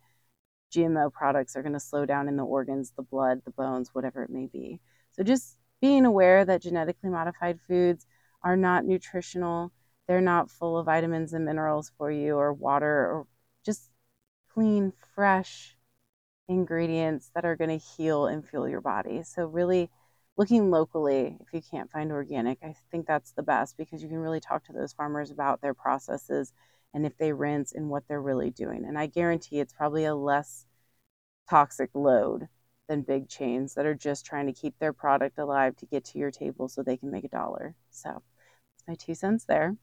GMO 0.75 1.09
products 1.13 1.55
are 1.55 1.61
going 1.61 1.71
to 1.71 1.79
slow 1.79 2.05
down 2.05 2.27
in 2.27 2.35
the 2.35 2.43
organs, 2.43 2.91
the 2.91 3.01
blood, 3.01 3.41
the 3.45 3.51
bones, 3.51 3.91
whatever 3.93 4.21
it 4.21 4.29
may 4.29 4.47
be. 4.47 4.81
So 5.11 5.23
just 5.23 5.55
being 5.79 6.05
aware 6.05 6.43
that 6.43 6.61
genetically 6.61 7.09
modified 7.09 7.61
foods 7.65 8.05
are 8.41 8.57
not 8.57 8.83
nutritional, 8.83 9.71
they're 10.05 10.19
not 10.19 10.51
full 10.51 10.77
of 10.77 10.87
vitamins 10.87 11.31
and 11.31 11.45
minerals 11.45 11.89
for 11.97 12.11
you 12.11 12.35
or 12.35 12.51
water 12.51 12.85
or 12.85 13.27
just 13.65 13.89
clean, 14.53 14.91
fresh 15.15 15.77
ingredients 16.49 17.31
that 17.33 17.45
are 17.45 17.55
going 17.55 17.79
to 17.79 17.85
heal 17.95 18.25
and 18.25 18.45
fuel 18.45 18.67
your 18.67 18.81
body. 18.81 19.23
So, 19.23 19.45
really 19.45 19.89
looking 20.37 20.71
locally, 20.71 21.37
if 21.39 21.53
you 21.53 21.61
can't 21.61 21.91
find 21.91 22.11
organic, 22.11 22.59
I 22.63 22.75
think 22.91 23.05
that's 23.05 23.31
the 23.31 23.43
best 23.43 23.77
because 23.77 24.01
you 24.01 24.09
can 24.09 24.17
really 24.17 24.39
talk 24.39 24.65
to 24.65 24.73
those 24.73 24.93
farmers 24.93 25.31
about 25.31 25.61
their 25.61 25.73
processes 25.73 26.53
and 26.93 27.05
if 27.05 27.17
they 27.17 27.33
rinse 27.33 27.73
and 27.73 27.89
what 27.89 28.07
they're 28.07 28.21
really 28.21 28.49
doing. 28.49 28.85
And 28.85 28.97
I 28.97 29.07
guarantee 29.07 29.59
it's 29.59 29.73
probably 29.73 30.05
a 30.05 30.15
less 30.15 30.65
toxic 31.49 31.91
load 31.93 32.47
than 32.87 33.01
big 33.01 33.29
chains 33.29 33.73
that 33.75 33.85
are 33.85 33.95
just 33.95 34.25
trying 34.25 34.47
to 34.47 34.53
keep 34.53 34.77
their 34.79 34.93
product 34.93 35.39
alive 35.39 35.75
to 35.77 35.85
get 35.85 36.05
to 36.05 36.19
your 36.19 36.31
table 36.31 36.67
so 36.67 36.83
they 36.83 36.97
can 36.97 37.11
make 37.11 37.23
a 37.23 37.29
dollar. 37.29 37.75
So 37.91 38.09
that's 38.09 38.87
my 38.87 38.95
two 38.95 39.15
cents 39.15 39.45
there. 39.45 39.75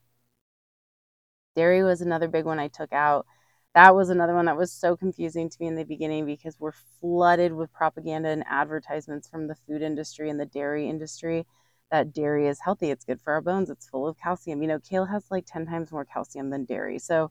Dairy 1.56 1.82
was 1.82 2.00
another 2.00 2.28
big 2.28 2.44
one 2.44 2.58
I 2.58 2.68
took 2.68 2.92
out. 2.92 3.26
That 3.74 3.94
was 3.94 4.10
another 4.10 4.34
one 4.34 4.46
that 4.46 4.56
was 4.56 4.72
so 4.72 4.96
confusing 4.96 5.48
to 5.48 5.56
me 5.60 5.68
in 5.68 5.76
the 5.76 5.84
beginning 5.84 6.26
because 6.26 6.58
we're 6.58 6.72
flooded 7.00 7.52
with 7.52 7.72
propaganda 7.72 8.28
and 8.30 8.44
advertisements 8.48 9.28
from 9.28 9.46
the 9.46 9.54
food 9.54 9.82
industry 9.82 10.28
and 10.28 10.40
the 10.40 10.46
dairy 10.46 10.88
industry 10.88 11.46
that 11.90 12.12
dairy 12.12 12.48
is 12.48 12.60
healthy. 12.60 12.90
It's 12.90 13.04
good 13.04 13.20
for 13.20 13.32
our 13.32 13.40
bones. 13.40 13.70
It's 13.70 13.88
full 13.88 14.06
of 14.08 14.16
calcium. 14.18 14.62
You 14.62 14.68
know, 14.68 14.78
kale 14.80 15.04
has 15.06 15.24
like 15.30 15.44
10 15.46 15.66
times 15.66 15.92
more 15.92 16.04
calcium 16.04 16.50
than 16.50 16.64
dairy. 16.64 16.98
So 16.98 17.30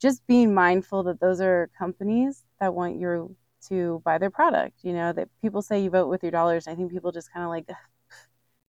just 0.00 0.26
being 0.26 0.54
mindful 0.54 1.02
that 1.04 1.20
those 1.20 1.40
are 1.40 1.70
companies 1.78 2.44
that 2.60 2.74
want 2.74 2.96
you 2.96 3.36
to 3.68 4.00
buy 4.04 4.18
their 4.18 4.30
product. 4.30 4.78
You 4.82 4.92
know, 4.94 5.12
that 5.12 5.28
people 5.42 5.60
say 5.62 5.80
you 5.82 5.90
vote 5.90 6.08
with 6.08 6.22
your 6.22 6.32
dollars. 6.32 6.66
I 6.68 6.74
think 6.74 6.92
people 6.92 7.12
just 7.12 7.32
kind 7.32 7.44
of 7.44 7.50
like 7.50 7.68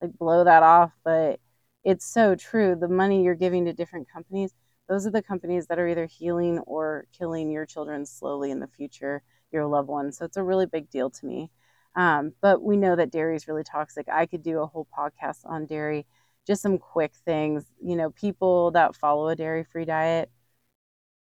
like 0.02 0.18
blow 0.18 0.44
that 0.44 0.64
off, 0.64 0.92
but 1.04 1.40
it's 1.84 2.06
so 2.06 2.36
true. 2.36 2.76
The 2.76 2.88
money 2.88 3.24
you're 3.24 3.36
giving 3.36 3.66
to 3.66 3.74
different 3.74 4.08
companies, 4.12 4.54
those 4.92 5.08
are 5.08 5.12
the 5.12 5.22
companies 5.22 5.68
that 5.68 5.80
are 5.80 5.88
either 5.88 6.06
healing 6.06 6.60
or 6.68 7.06
killing 7.18 7.50
your 7.50 7.66
children 7.66 8.06
slowly 8.06 8.52
in 8.52 8.60
the 8.60 8.68
future, 8.68 9.24
your 9.50 9.66
loved 9.66 9.88
ones. 9.88 10.18
So 10.18 10.26
it's 10.26 10.36
a 10.36 10.44
really 10.44 10.66
big 10.66 10.90
deal 10.90 11.10
to 11.10 11.26
me. 11.26 11.50
Um, 11.96 12.34
but 12.42 12.62
we 12.62 12.76
know 12.76 12.98
that 12.98 13.10
dairy 13.10 13.38
is 13.38 13.48
really 13.48 13.64
toxic. 13.64 14.10
I 14.12 14.26
could 14.26 14.44
do 14.44 14.60
a 14.60 14.68
whole 14.68 14.90
podcast 14.94 15.46
on 15.46 15.66
dairy. 15.66 16.06
Just 16.46 16.62
some 16.62 16.78
quick 16.78 17.14
things. 17.24 17.64
You 17.82 17.96
know, 17.96 18.10
people 18.10 18.72
that 18.72 18.98
follow 18.98 19.30
a 19.30 19.36
dairy 19.38 19.64
free 19.64 19.86
diet, 19.86 20.30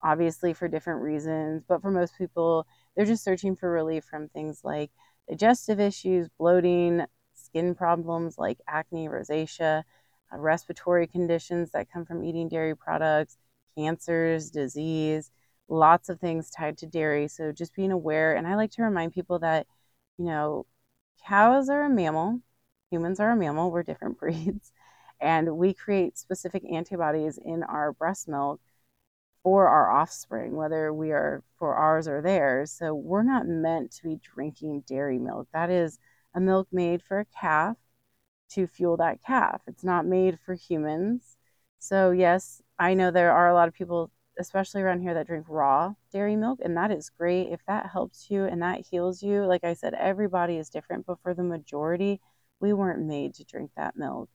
obviously 0.04 0.54
for 0.54 0.68
different 0.68 1.02
reasons, 1.02 1.64
but 1.68 1.82
for 1.82 1.90
most 1.90 2.16
people, 2.20 2.68
they're 2.96 3.04
just 3.04 3.24
searching 3.24 3.56
for 3.56 3.72
relief 3.72 4.04
from 4.04 4.30
things 4.30 4.62
like 4.64 4.92
digestive 5.28 5.80
issues, 5.80 6.30
bloating, 6.38 7.04
skin 7.34 7.74
problems 7.74 8.38
like 8.38 8.60
acne, 8.68 9.08
rosacea, 9.10 9.82
uh, 10.32 10.38
respiratory 10.38 11.08
conditions 11.08 11.72
that 11.72 11.92
come 11.92 12.06
from 12.06 12.24
eating 12.24 12.48
dairy 12.48 12.76
products, 12.76 13.38
cancers, 13.78 14.50
disease, 14.52 15.32
lots 15.68 16.10
of 16.10 16.20
things 16.20 16.50
tied 16.50 16.78
to 16.80 16.88
dairy. 16.88 17.28
So 17.28 17.52
just 17.52 17.76
being 17.76 17.92
aware. 17.92 18.36
And 18.36 18.48
I 18.48 18.56
like 18.56 18.72
to 18.72 18.84
remind 18.84 19.14
people 19.14 19.40
that, 19.40 19.68
you 20.18 20.26
know, 20.26 20.66
cows 21.28 21.70
are 21.70 21.84
a 21.84 21.90
mammal, 21.90 22.42
humans 22.92 23.20
are 23.20 23.32
a 23.32 23.36
mammal, 23.36 23.72
we're 23.72 23.84
different 23.84 24.20
breeds. 24.20 24.72
And 25.22 25.58
we 25.58 25.74
create 25.74 26.18
specific 26.18 26.64
antibodies 26.72 27.40
in 27.44 27.64
our 27.64 27.94
breast 27.94 28.28
milk 28.28 28.60
for 29.44 29.68
our 29.68 29.92
offspring, 29.92 30.56
whether 30.56 30.92
we 30.94 31.12
are 31.12 31.44
for 31.58 31.76
ours 31.76 32.08
or 32.08 32.22
theirs. 32.22 32.72
So 32.72 32.94
we're 32.96 33.24
not 33.24 33.48
meant 33.48 33.92
to 33.94 34.04
be 34.04 34.20
drinking 34.34 34.82
dairy 34.88 35.20
milk. 35.20 35.48
That 35.54 35.70
is 35.70 36.00
a 36.34 36.40
milk 36.40 36.68
made 36.72 37.04
for 37.04 37.20
a 37.20 37.26
calf 37.26 37.78
to 38.50 38.68
fuel 38.68 38.98
that 38.98 39.22
calf. 39.22 39.62
It's 39.68 39.84
not 39.84 40.06
made 40.06 40.40
for 40.40 40.56
humans. 40.56 41.38
So, 41.80 42.12
yes, 42.12 42.62
I 42.78 42.94
know 42.94 43.12
there 43.12 43.32
are 43.32 43.50
a 43.50 43.54
lot 43.54 43.68
of 43.68 43.74
people, 43.74 44.12
especially 44.38 44.82
around 44.82 45.02
here, 45.02 45.14
that 45.14 45.28
drink 45.28 45.46
raw 45.48 45.94
dairy 46.12 46.36
milk, 46.36 46.60
and 46.64 46.76
that 46.78 46.92
is 46.92 47.10
great. 47.10 47.50
If 47.52 47.62
that 47.68 47.88
helps 47.88 48.30
you 48.30 48.46
and 48.46 48.62
that 48.62 48.86
heals 48.90 49.24
you, 49.24 49.46
like 49.46 49.64
I 49.64 49.74
said, 49.74 49.94
everybody 49.94 50.58
is 50.58 50.70
different, 50.70 51.06
but 51.06 51.20
for 51.22 51.34
the 51.34 51.44
majority, 51.44 52.20
we 52.60 52.74
weren't 52.74 53.06
made 53.06 53.34
to 53.36 53.46
drink 53.46 53.72
that 53.78 53.96
milk. 53.96 54.30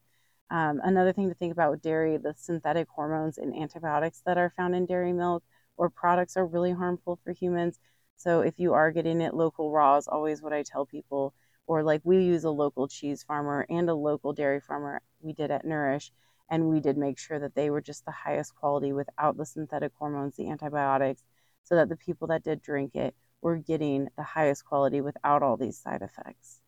Um, 0.50 0.80
another 0.82 1.12
thing 1.12 1.28
to 1.28 1.34
think 1.34 1.52
about 1.52 1.70
with 1.70 1.82
dairy, 1.82 2.16
the 2.16 2.34
synthetic 2.36 2.88
hormones 2.88 3.38
and 3.38 3.54
antibiotics 3.54 4.22
that 4.26 4.38
are 4.38 4.52
found 4.56 4.74
in 4.74 4.86
dairy 4.86 5.12
milk 5.12 5.44
or 5.76 5.90
products 5.90 6.36
are 6.36 6.46
really 6.46 6.72
harmful 6.72 7.18
for 7.22 7.32
humans. 7.32 7.78
So 8.16 8.40
if 8.40 8.58
you 8.58 8.74
are 8.74 8.90
getting 8.90 9.20
it 9.20 9.34
local 9.34 9.70
raw 9.70 9.96
is 9.96 10.08
always 10.08 10.42
what 10.42 10.52
I 10.52 10.62
tell 10.62 10.86
people. 10.86 11.34
Or 11.66 11.82
like 11.84 12.00
we 12.04 12.22
use 12.24 12.44
a 12.44 12.50
local 12.50 12.88
cheese 12.88 13.22
farmer 13.22 13.64
and 13.70 13.88
a 13.88 13.94
local 13.94 14.32
dairy 14.32 14.60
farmer. 14.60 15.02
We 15.20 15.32
did 15.32 15.50
at 15.52 15.64
Nourish, 15.64 16.10
and 16.50 16.68
we 16.68 16.80
did 16.80 16.98
make 16.98 17.18
sure 17.18 17.38
that 17.38 17.54
they 17.54 17.70
were 17.70 17.80
just 17.80 18.04
the 18.04 18.10
highest 18.10 18.54
quality 18.54 18.92
without 18.92 19.36
the 19.36 19.46
synthetic 19.46 19.92
hormones, 19.98 20.36
the 20.36 20.50
antibiotics, 20.50 21.24
so 21.62 21.76
that 21.76 21.88
the 21.88 21.96
people 21.96 22.26
that 22.28 22.42
did 22.42 22.60
drink 22.60 22.94
it 22.94 23.14
we're 23.42 23.56
getting 23.56 24.08
the 24.16 24.22
highest 24.22 24.64
quality 24.64 25.00
without 25.00 25.42
all 25.42 25.56
these 25.56 25.78
side 25.78 26.02
effects. 26.02 26.60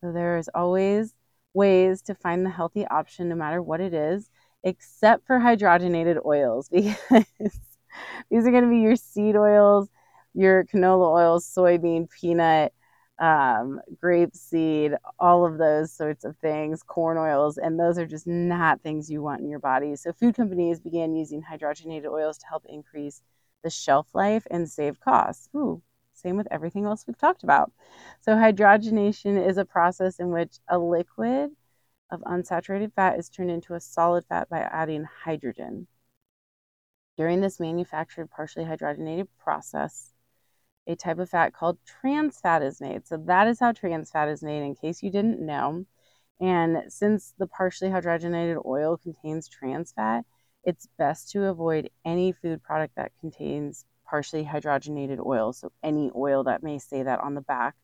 So 0.00 0.12
there's 0.12 0.48
always 0.54 1.14
ways 1.54 2.02
to 2.02 2.14
find 2.14 2.44
the 2.44 2.50
healthy 2.50 2.86
option 2.86 3.28
no 3.28 3.34
matter 3.34 3.62
what 3.62 3.80
it 3.80 3.94
is, 3.94 4.30
except 4.64 5.26
for 5.26 5.38
hydrogenated 5.38 6.24
oils 6.24 6.68
because 6.72 7.24
these 8.30 8.46
are 8.46 8.50
going 8.50 8.64
to 8.64 8.70
be 8.70 8.78
your 8.78 8.96
seed 8.96 9.36
oils, 9.36 9.88
your 10.34 10.64
canola 10.64 11.12
oils, 11.12 11.46
soybean, 11.46 12.08
peanut, 12.08 12.72
um, 13.22 13.80
grape 14.00 14.34
seed, 14.34 14.94
all 15.20 15.46
of 15.46 15.56
those 15.56 15.92
sorts 15.92 16.24
of 16.24 16.36
things, 16.38 16.82
corn 16.82 17.16
oils, 17.16 17.56
and 17.56 17.78
those 17.78 17.96
are 17.96 18.06
just 18.06 18.26
not 18.26 18.82
things 18.82 19.08
you 19.08 19.22
want 19.22 19.40
in 19.40 19.48
your 19.48 19.60
body. 19.60 19.94
So, 19.94 20.12
food 20.12 20.34
companies 20.34 20.80
began 20.80 21.14
using 21.14 21.40
hydrogenated 21.40 22.06
oils 22.06 22.36
to 22.38 22.46
help 22.48 22.64
increase 22.68 23.22
the 23.62 23.70
shelf 23.70 24.08
life 24.12 24.44
and 24.50 24.68
save 24.68 24.98
costs. 24.98 25.48
Ooh, 25.54 25.80
same 26.14 26.36
with 26.36 26.48
everything 26.50 26.84
else 26.84 27.06
we've 27.06 27.16
talked 27.16 27.44
about. 27.44 27.70
So, 28.22 28.32
hydrogenation 28.34 29.46
is 29.48 29.56
a 29.56 29.64
process 29.64 30.18
in 30.18 30.32
which 30.32 30.58
a 30.68 30.76
liquid 30.76 31.52
of 32.10 32.22
unsaturated 32.22 32.92
fat 32.92 33.20
is 33.20 33.28
turned 33.28 33.52
into 33.52 33.74
a 33.74 33.80
solid 33.80 34.24
fat 34.26 34.48
by 34.48 34.58
adding 34.58 35.04
hydrogen. 35.24 35.86
During 37.16 37.40
this 37.40 37.60
manufactured 37.60 38.30
partially 38.30 38.64
hydrogenated 38.64 39.28
process, 39.38 40.11
a 40.86 40.96
type 40.96 41.18
of 41.18 41.30
fat 41.30 41.52
called 41.54 41.78
trans 41.86 42.40
fat 42.40 42.62
is 42.62 42.80
made. 42.80 43.06
So 43.06 43.16
that 43.26 43.48
is 43.48 43.60
how 43.60 43.72
trans 43.72 44.10
fat 44.10 44.28
is 44.28 44.42
made, 44.42 44.62
in 44.62 44.74
case 44.74 45.02
you 45.02 45.10
didn't 45.10 45.44
know. 45.44 45.86
And 46.40 46.84
since 46.88 47.34
the 47.38 47.46
partially 47.46 47.88
hydrogenated 47.90 48.64
oil 48.66 48.96
contains 48.96 49.48
trans 49.48 49.92
fat, 49.92 50.24
it's 50.64 50.88
best 50.98 51.30
to 51.30 51.44
avoid 51.44 51.90
any 52.04 52.32
food 52.32 52.62
product 52.62 52.96
that 52.96 53.12
contains 53.20 53.84
partially 54.08 54.44
hydrogenated 54.44 55.24
oil. 55.24 55.52
So 55.52 55.72
any 55.82 56.10
oil 56.14 56.44
that 56.44 56.62
may 56.62 56.78
say 56.78 57.02
that 57.02 57.20
on 57.20 57.34
the 57.34 57.40
back 57.40 57.74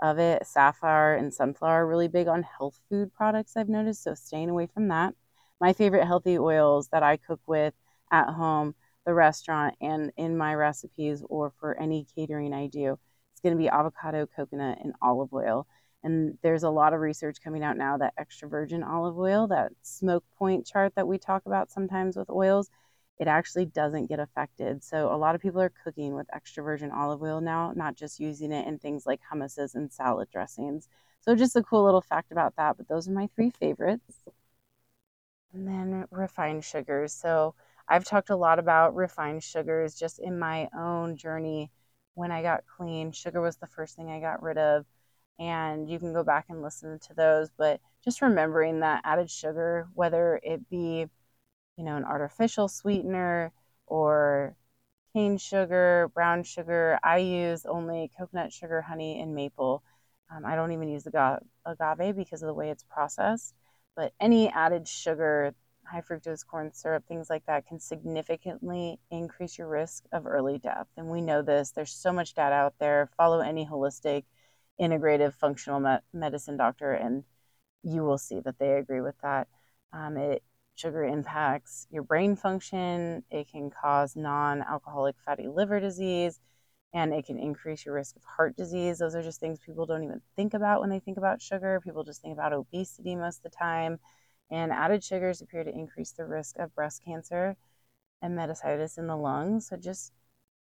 of 0.00 0.18
it, 0.18 0.46
safflower 0.46 1.14
and 1.14 1.32
sunflower 1.32 1.82
are 1.82 1.86
really 1.86 2.08
big 2.08 2.28
on 2.28 2.42
health 2.42 2.78
food 2.88 3.12
products, 3.14 3.56
I've 3.56 3.68
noticed. 3.68 4.02
So 4.04 4.14
staying 4.14 4.50
away 4.50 4.66
from 4.66 4.88
that. 4.88 5.14
My 5.60 5.72
favorite 5.72 6.06
healthy 6.06 6.38
oils 6.38 6.88
that 6.88 7.02
I 7.02 7.16
cook 7.16 7.40
with 7.46 7.74
at 8.10 8.28
home 8.28 8.74
the 9.06 9.14
restaurant 9.14 9.74
and 9.80 10.12
in 10.16 10.36
my 10.36 10.54
recipes 10.54 11.22
or 11.28 11.52
for 11.58 11.78
any 11.78 12.06
catering 12.14 12.52
I 12.52 12.66
do. 12.66 12.98
It's 13.32 13.40
going 13.40 13.54
to 13.54 13.62
be 13.62 13.68
avocado, 13.68 14.26
coconut, 14.26 14.78
and 14.82 14.94
olive 15.02 15.32
oil. 15.32 15.66
And 16.02 16.38
there's 16.42 16.62
a 16.62 16.70
lot 16.70 16.92
of 16.92 17.00
research 17.00 17.38
coming 17.42 17.62
out 17.64 17.76
now 17.76 17.96
that 17.98 18.14
extra 18.18 18.48
virgin 18.48 18.82
olive 18.82 19.18
oil, 19.18 19.46
that 19.48 19.72
smoke 19.82 20.24
point 20.38 20.66
chart 20.66 20.94
that 20.96 21.08
we 21.08 21.18
talk 21.18 21.46
about 21.46 21.70
sometimes 21.70 22.16
with 22.16 22.28
oils, 22.28 22.70
it 23.18 23.26
actually 23.28 23.66
doesn't 23.66 24.08
get 24.08 24.20
affected. 24.20 24.82
So 24.82 25.12
a 25.12 25.16
lot 25.16 25.34
of 25.34 25.40
people 25.40 25.60
are 25.60 25.72
cooking 25.84 26.14
with 26.14 26.26
extra 26.34 26.62
virgin 26.62 26.90
olive 26.90 27.22
oil 27.22 27.40
now, 27.40 27.72
not 27.74 27.94
just 27.94 28.20
using 28.20 28.52
it 28.52 28.66
in 28.66 28.78
things 28.78 29.06
like 29.06 29.20
hummuses 29.32 29.74
and 29.74 29.90
salad 29.92 30.28
dressings. 30.30 30.88
So 31.20 31.34
just 31.34 31.56
a 31.56 31.62
cool 31.62 31.84
little 31.84 32.02
fact 32.02 32.32
about 32.32 32.56
that. 32.56 32.76
But 32.76 32.88
those 32.88 33.08
are 33.08 33.12
my 33.12 33.28
three 33.34 33.50
favorites. 33.50 34.24
And 35.54 35.66
then 35.66 36.04
refined 36.10 36.64
sugars. 36.64 37.12
So 37.12 37.54
I've 37.88 38.04
talked 38.04 38.30
a 38.30 38.36
lot 38.36 38.58
about 38.58 38.94
refined 38.94 39.42
sugars 39.42 39.94
just 39.94 40.18
in 40.18 40.38
my 40.38 40.68
own 40.76 41.16
journey 41.16 41.70
when 42.14 42.30
I 42.30 42.42
got 42.42 42.64
clean. 42.66 43.12
Sugar 43.12 43.40
was 43.40 43.56
the 43.56 43.66
first 43.66 43.96
thing 43.96 44.10
I 44.10 44.20
got 44.20 44.42
rid 44.42 44.58
of. 44.58 44.86
And 45.38 45.88
you 45.90 45.98
can 45.98 46.12
go 46.12 46.22
back 46.22 46.46
and 46.48 46.62
listen 46.62 46.98
to 47.08 47.14
those. 47.14 47.50
But 47.56 47.80
just 48.04 48.22
remembering 48.22 48.80
that 48.80 49.02
added 49.04 49.30
sugar, 49.30 49.88
whether 49.94 50.40
it 50.42 50.68
be, 50.70 51.06
you 51.76 51.84
know, 51.84 51.96
an 51.96 52.04
artificial 52.04 52.68
sweetener 52.68 53.52
or 53.86 54.56
cane 55.12 55.38
sugar, 55.38 56.10
brown 56.14 56.44
sugar, 56.44 56.98
I 57.02 57.18
use 57.18 57.66
only 57.66 58.10
coconut 58.16 58.52
sugar, 58.52 58.80
honey, 58.82 59.20
and 59.20 59.34
maple. 59.34 59.82
Um, 60.34 60.44
I 60.46 60.54
don't 60.56 60.72
even 60.72 60.88
use 60.88 61.06
agave 61.06 62.16
because 62.16 62.42
of 62.42 62.46
the 62.46 62.54
way 62.54 62.70
it's 62.70 62.84
processed. 62.84 63.54
But 63.96 64.12
any 64.20 64.48
added 64.48 64.88
sugar 64.88 65.54
high 65.90 66.00
fructose 66.00 66.46
corn 66.46 66.72
syrup, 66.72 67.04
things 67.06 67.28
like 67.30 67.44
that 67.46 67.66
can 67.66 67.78
significantly 67.78 68.98
increase 69.10 69.58
your 69.58 69.68
risk 69.68 70.04
of 70.12 70.26
early 70.26 70.58
death. 70.58 70.86
And 70.96 71.08
we 71.08 71.20
know 71.20 71.42
this. 71.42 71.70
There's 71.70 71.92
so 71.92 72.12
much 72.12 72.34
data 72.34 72.54
out 72.54 72.74
there. 72.78 73.10
Follow 73.16 73.40
any 73.40 73.66
holistic, 73.66 74.24
integrative, 74.80 75.34
functional 75.34 75.80
me- 75.80 75.98
medicine 76.12 76.56
doctor, 76.56 76.92
and 76.92 77.24
you 77.82 78.02
will 78.02 78.18
see 78.18 78.40
that 78.40 78.58
they 78.58 78.72
agree 78.72 79.00
with 79.00 79.16
that. 79.22 79.48
Um, 79.92 80.16
it 80.16 80.42
sugar 80.74 81.04
impacts 81.04 81.86
your 81.90 82.02
brain 82.02 82.34
function. 82.34 83.22
It 83.30 83.48
can 83.50 83.70
cause 83.70 84.16
non-alcoholic 84.16 85.16
fatty 85.24 85.48
liver 85.48 85.80
disease, 85.80 86.40
and 86.92 87.12
it 87.12 87.26
can 87.26 87.38
increase 87.38 87.84
your 87.84 87.94
risk 87.94 88.16
of 88.16 88.22
heart 88.24 88.56
disease. 88.56 88.98
Those 88.98 89.14
are 89.14 89.22
just 89.22 89.40
things 89.40 89.60
people 89.64 89.86
don't 89.86 90.04
even 90.04 90.20
think 90.36 90.54
about 90.54 90.80
when 90.80 90.90
they 90.90 91.00
think 91.00 91.18
about 91.18 91.42
sugar. 91.42 91.80
People 91.80 92.04
just 92.04 92.22
think 92.22 92.34
about 92.34 92.52
obesity 92.52 93.14
most 93.14 93.38
of 93.44 93.52
the 93.52 93.56
time 93.56 93.98
and 94.50 94.72
added 94.72 95.02
sugars 95.02 95.40
appear 95.40 95.64
to 95.64 95.70
increase 95.70 96.12
the 96.12 96.24
risk 96.24 96.58
of 96.58 96.74
breast 96.74 97.02
cancer 97.04 97.56
and 98.22 98.36
metastasis 98.38 98.98
in 98.98 99.06
the 99.06 99.16
lungs. 99.16 99.68
So 99.68 99.76
just 99.76 100.12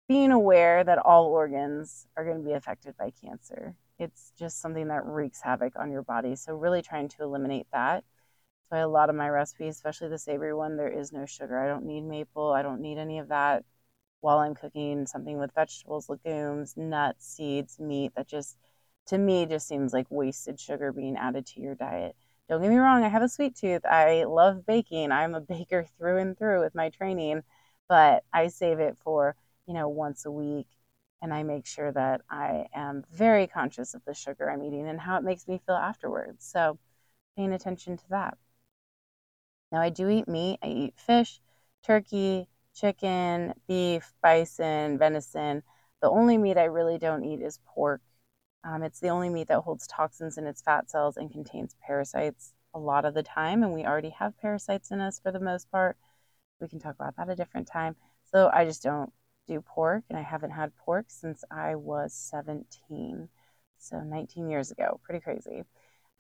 being 0.08 0.32
aware 0.32 0.84
that 0.84 0.98
all 0.98 1.26
organs 1.26 2.08
are 2.18 2.26
going 2.26 2.38
to 2.38 2.44
be 2.44 2.54
affected 2.54 2.96
by 2.98 3.12
cancer. 3.24 3.76
It's 4.00 4.32
just 4.38 4.62
something 4.62 4.88
that 4.88 5.06
wreaks 5.06 5.42
havoc 5.42 5.74
on 5.78 5.92
your 5.92 6.04
body. 6.04 6.36
So 6.36 6.54
really 6.56 6.82
trying 6.82 7.10
to 7.10 7.24
eliminate 7.24 7.68
that. 7.72 8.04
So 8.70 8.84
a 8.84 8.88
lot 8.88 9.10
of 9.10 9.16
my 9.16 9.30
recipes, 9.30 9.76
especially 9.76 10.10
the 10.10 10.18
savory 10.18 10.54
one, 10.54 10.78
there 10.78 10.90
is 10.92 11.12
no 11.12 11.26
sugar. 11.26 11.60
I 11.60 11.68
don't 11.68 11.86
need 11.86 12.02
maple. 12.02 12.52
I 12.52 12.62
don't 12.62 12.82
need 12.82 12.98
any 12.98 13.20
of 13.20 13.30
that 13.30 13.64
while 14.22 14.40
I'm 14.40 14.56
cooking 14.56 15.06
something 15.06 15.38
with 15.38 15.54
vegetables, 15.54 16.10
legumes, 16.10 16.76
nuts, 16.76 17.26
seeds, 17.36 17.80
meat 17.80 18.12
that 18.16 18.28
just 18.28 18.58
to 19.08 19.18
me 19.18 19.46
just 19.46 19.68
seems 19.68 19.94
like 19.94 20.08
wasted 20.10 20.60
sugar 20.60 20.92
being 20.92 21.18
added 21.18 21.46
to 21.48 21.62
your 21.62 21.76
diet. 21.76 22.16
Don't 22.50 22.62
get 22.62 22.72
me 22.72 22.78
wrong, 22.78 23.04
I 23.04 23.10
have 23.10 23.22
a 23.22 23.30
sweet 23.30 23.56
tooth. 23.56 23.86
I 23.86 24.24
love 24.24 24.66
baking. 24.66 25.12
I'm 25.12 25.36
a 25.36 25.42
baker 25.56 25.86
through 25.98 26.18
and 26.18 26.38
through 26.38 26.62
with 26.62 26.76
my 26.76 26.90
training, 26.90 27.44
but 27.88 28.24
I 28.34 28.48
save 28.48 28.80
it 28.80 28.98
for, 28.98 29.36
you 29.68 29.74
know, 29.74 29.88
once 29.88 30.26
a 30.26 30.32
week. 30.32 30.68
And 31.22 31.34
I 31.34 31.44
make 31.44 31.66
sure 31.66 31.92
that 31.92 32.22
I 32.30 32.68
am 32.74 33.04
very 33.12 33.46
conscious 33.46 33.94
of 33.94 34.04
the 34.06 34.14
sugar 34.14 34.50
I'm 34.50 34.64
eating 34.64 34.88
and 34.88 35.00
how 35.02 35.18
it 35.18 35.24
makes 35.24 35.48
me 35.48 35.62
feel 35.66 35.76
afterwards. 35.76 36.46
So, 36.46 36.80
paying 37.38 37.54
attention 37.54 37.98
to 37.98 38.10
that. 38.10 38.38
Now, 39.72 39.82
I 39.82 39.90
do 39.90 40.10
eat 40.10 40.28
meat. 40.28 40.60
I 40.64 40.68
eat 40.68 41.00
fish, 41.00 41.42
turkey, 41.84 42.48
chicken, 42.74 43.54
beef, 43.68 44.14
bison, 44.22 44.98
venison. 44.98 45.64
The 46.02 46.10
only 46.10 46.38
meat 46.38 46.58
I 46.58 46.66
really 46.66 46.98
don't 46.98 47.24
eat 47.26 47.42
is 47.42 47.60
pork 47.66 48.02
um, 48.64 48.84
it's 48.84 49.00
the 49.00 49.10
only 49.10 49.30
meat 49.30 49.48
that 49.48 49.62
holds 49.62 49.88
toxins 49.88 50.38
in 50.38 50.46
its 50.46 50.62
fat 50.62 50.90
cells 50.90 51.18
and 51.18 51.32
contains 51.32 51.76
parasites 51.86 52.54
a 52.74 52.80
lot 52.80 53.06
of 53.06 53.14
the 53.14 53.24
time, 53.24 53.64
and 53.64 53.74
we 53.74 53.86
already 53.86 54.10
have 54.12 54.38
parasites 54.38 54.92
in 54.92 55.00
us 55.02 55.20
for 55.20 55.32
the 55.32 55.40
most 55.40 55.72
part. 55.72 55.98
We 56.60 56.68
can 56.68 56.80
talk 56.80 56.96
about 56.96 57.16
that 57.18 57.30
a 57.30 57.36
different 57.36 57.68
time. 57.68 57.96
So 58.32 58.50
I 58.54 58.66
just 58.66 58.84
don't 58.84 59.12
do 59.48 59.62
pork, 59.62 60.04
and 60.10 60.18
I 60.18 60.22
haven't 60.22 60.52
had 60.52 60.76
pork 60.76 61.06
since 61.08 61.44
I 61.50 61.76
was 61.76 62.14
17. 62.14 63.30
So 63.78 64.02
19 64.02 64.50
years 64.50 64.72
ago. 64.72 65.00
Pretty 65.04 65.22
crazy. 65.22 65.64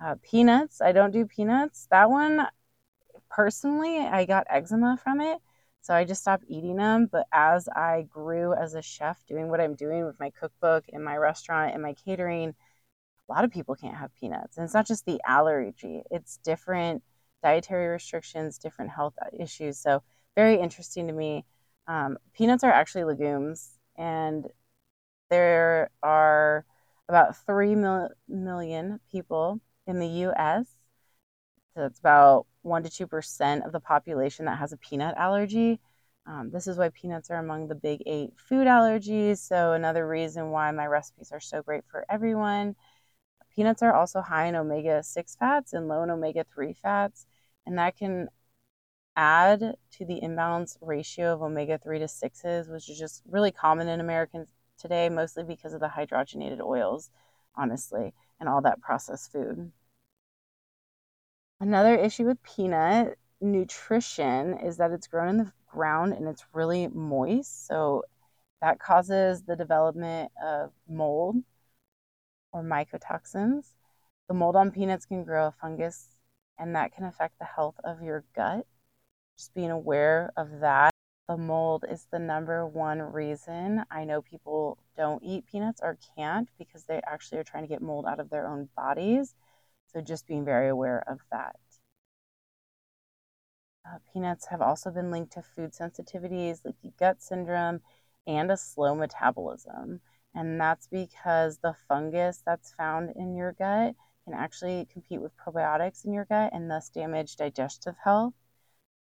Uh, 0.04 0.16
peanuts, 0.24 0.82
I 0.82 0.94
don't 0.94 1.12
do 1.12 1.26
peanuts. 1.26 1.88
That 1.92 2.10
one, 2.10 2.48
personally, 3.30 4.00
I 4.00 4.26
got 4.26 4.48
eczema 4.50 4.98
from 5.04 5.22
it. 5.22 5.40
So 5.82 5.94
I 5.94 6.04
just 6.06 6.22
stopped 6.22 6.46
eating 6.48 6.76
them. 6.76 7.08
But 7.12 7.28
as 7.32 7.68
I 7.70 8.06
grew 8.10 8.54
as 8.54 8.74
a 8.74 8.82
chef, 8.82 9.26
doing 9.28 9.50
what 9.50 9.62
I'm 9.62 9.76
doing 9.76 10.06
with 10.06 10.20
my 10.20 10.32
cookbook 10.32 10.86
and 10.92 11.04
my 11.04 11.18
restaurant 11.18 11.74
and 11.74 11.82
my 11.82 11.94
catering, 11.94 12.54
a 13.30 13.32
lot 13.34 13.46
of 13.46 13.52
people 13.52 13.76
can't 13.76 13.98
have 13.98 14.14
peanuts. 14.16 14.58
And 14.58 14.66
it's 14.66 14.74
not 14.74 14.88
just 14.88 15.06
the 15.06 15.22
allergy, 15.26 16.04
it's 16.12 16.38
different 16.38 17.04
dietary 17.44 17.88
restrictions, 17.88 18.58
different 18.58 18.92
health 18.92 19.14
issues. 19.40 19.80
So, 19.80 20.04
very 20.36 20.60
interesting 20.60 21.08
to 21.08 21.14
me. 21.14 21.46
Um, 21.88 22.18
peanuts 22.34 22.64
are 22.64 22.72
actually 22.72 23.04
legumes, 23.06 23.78
and 23.98 24.46
there 25.30 25.90
are 26.04 26.66
about 27.08 27.38
3 27.46 27.76
mil- 27.76 28.10
million 28.28 29.00
people 29.12 29.60
in 29.88 30.00
the 30.00 30.08
US. 30.08 30.68
So, 31.80 31.86
it's 31.86 32.00
about 32.00 32.46
1 32.64 32.84
to 32.84 32.90
2% 32.90 33.66
of 33.66 33.72
the 33.72 33.80
population 33.80 34.44
that 34.46 34.58
has 34.58 34.74
a 34.74 34.78
peanut 34.78 35.16
allergy. 35.16 35.80
Um, 36.26 36.50
this 36.52 36.68
is 36.68 36.78
why 36.78 36.90
peanuts 36.90 37.32
are 37.32 37.38
among 37.40 37.70
the 37.70 37.76
big 37.76 38.04
eight 38.06 38.32
food 38.36 38.68
allergies. 38.68 39.38
So, 39.38 39.72
another 39.72 40.06
reason 40.06 40.50
why 40.50 40.70
my 40.72 40.88
recipes 40.88 41.32
are 41.32 41.40
so 41.40 41.62
great 41.62 41.86
for 41.90 42.06
everyone. 42.10 42.76
Peanuts 43.56 43.82
are 43.82 43.94
also 43.94 44.20
high 44.20 44.48
in 44.48 44.58
omega 44.58 45.02
6 45.02 45.38
fats 45.38 45.72
and 45.72 45.88
low 45.88 46.04
in 46.04 46.10
omega 46.10 46.46
3 46.54 46.74
fats, 46.74 47.26
and 47.66 47.78
that 47.78 47.96
can 47.96 48.28
add 49.16 49.78
to 49.92 50.06
the 50.06 50.22
imbalance 50.22 50.78
ratio 50.82 51.34
of 51.34 51.42
omega 51.42 51.78
3 51.78 52.00
to 52.00 52.10
6s, 52.10 52.68
which 52.68 52.90
is 52.90 53.00
just 53.00 53.24
really 53.26 53.54
common 53.54 53.88
in 53.88 54.02
Americans 54.02 54.50
today, 54.78 55.08
mostly 55.08 55.46
because 55.46 55.74
of 55.74 55.80
the 55.80 55.88
hydrogenated 55.88 56.60
oils, 56.60 57.10
honestly, 57.56 58.14
and 58.38 58.50
all 58.50 58.62
that 58.64 58.82
processed 58.82 59.32
food. 59.32 59.72
Another 61.62 61.96
issue 61.96 62.26
with 62.26 62.42
peanut 62.42 63.18
nutrition 63.42 64.58
is 64.60 64.78
that 64.78 64.92
it's 64.92 65.08
grown 65.08 65.30
in 65.30 65.38
the 65.38 65.52
ground 65.68 66.14
and 66.14 66.28
it's 66.28 66.46
really 66.54 66.88
moist. 66.88 67.68
So 67.68 68.04
that 68.62 68.80
causes 68.80 69.44
the 69.44 69.56
development 69.56 70.32
of 70.44 70.72
mold 70.88 71.38
or 72.54 72.64
mycotoxins. 72.64 73.74
The 74.28 74.34
mold 74.34 74.56
on 74.56 74.72
peanuts 74.72 75.06
can 75.06 75.24
grow 75.24 75.48
a 75.48 75.52
fungus, 75.52 76.08
and 76.58 76.76
that 76.76 76.94
can 76.94 77.06
affect 77.06 77.40
the 77.40 77.46
health 77.46 77.76
of 77.84 78.02
your 78.02 78.24
gut. 78.36 78.66
Just 79.38 79.54
being 79.54 79.72
aware 79.72 80.32
of 80.38 80.60
that. 80.62 80.92
The 81.28 81.38
mold 81.38 81.86
is 81.90 82.08
the 82.12 82.20
number 82.20 82.66
one 82.66 83.02
reason 83.02 83.84
I 83.92 84.04
know 84.04 84.22
people 84.22 84.80
don't 84.98 85.24
eat 85.24 85.46
peanuts 85.46 85.80
or 85.84 85.98
can't 86.16 86.50
because 86.58 86.86
they 86.86 87.02
actually 87.06 87.38
are 87.40 87.44
trying 87.44 87.64
to 87.64 87.70
get 87.70 87.82
mold 87.82 88.06
out 88.06 88.20
of 88.20 88.30
their 88.30 88.48
own 88.48 88.70
bodies. 88.76 89.36
So, 89.94 90.02
just 90.02 90.28
being 90.28 90.46
very 90.46 90.70
aware 90.70 91.04
of 91.08 91.20
that. 91.32 91.56
Uh, 93.86 93.98
peanuts 94.14 94.46
have 94.48 94.62
also 94.62 94.92
been 94.92 95.10
linked 95.12 95.34
to 95.34 95.42
food 95.42 95.72
sensitivities, 95.72 96.64
leaky 96.64 96.94
gut 97.00 97.22
syndrome, 97.22 97.82
and 98.28 98.52
a 98.52 98.58
slow 98.58 98.94
metabolism. 98.94 100.02
And 100.36 100.60
that's 100.60 100.88
because 100.88 101.58
the 101.58 101.74
fungus 101.88 102.42
that's 102.46 102.74
found 102.74 103.12
in 103.16 103.36
your 103.36 103.54
gut 103.54 103.96
can 104.26 104.34
actually 104.34 104.88
compete 104.92 105.22
with 105.22 105.36
probiotics 105.38 106.06
in 106.06 106.14
your 106.14 106.26
gut 106.26 106.52
and 106.54 106.70
thus 106.70 106.90
damage 106.90 107.36
digestive 107.36 107.96
health. 108.04 108.34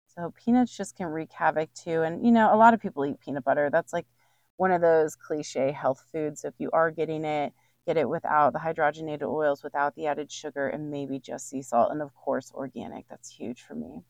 So 0.08 0.34
peanuts 0.36 0.76
just 0.76 0.96
can 0.96 1.08
wreak 1.08 1.32
havoc 1.32 1.74
too. 1.74 2.02
And 2.04 2.26
you 2.26 2.32
know, 2.32 2.54
a 2.54 2.58
lot 2.58 2.74
of 2.74 2.82
people 2.82 3.06
eat 3.06 3.20
peanut 3.20 3.44
butter. 3.44 3.70
That's 3.70 3.94
like 3.94 4.08
one 4.58 4.72
of 4.72 4.82
those 4.82 5.16
cliche 5.16 5.72
health 5.72 6.04
foods. 6.12 6.42
So 6.42 6.48
if 6.50 6.56
you 6.60 6.70
are 6.74 6.92
getting 6.92 7.26
it, 7.26 7.54
get 7.86 7.98
it 7.98 8.10
without 8.10 8.54
the 8.54 8.60
hydrogenated 8.60 9.24
oils, 9.24 9.64
without 9.64 9.96
the 9.96 10.08
added 10.08 10.32
sugar, 10.32 10.68
and 10.68 10.92
maybe 10.92 11.20
just 11.20 11.50
sea 11.50 11.62
salt. 11.62 11.92
And 11.92 12.02
of 12.02 12.14
course, 12.16 12.52
organic. 12.54 13.08
That's 13.10 13.30
huge 13.30 13.62
for 13.64 13.76
me. 13.76 14.04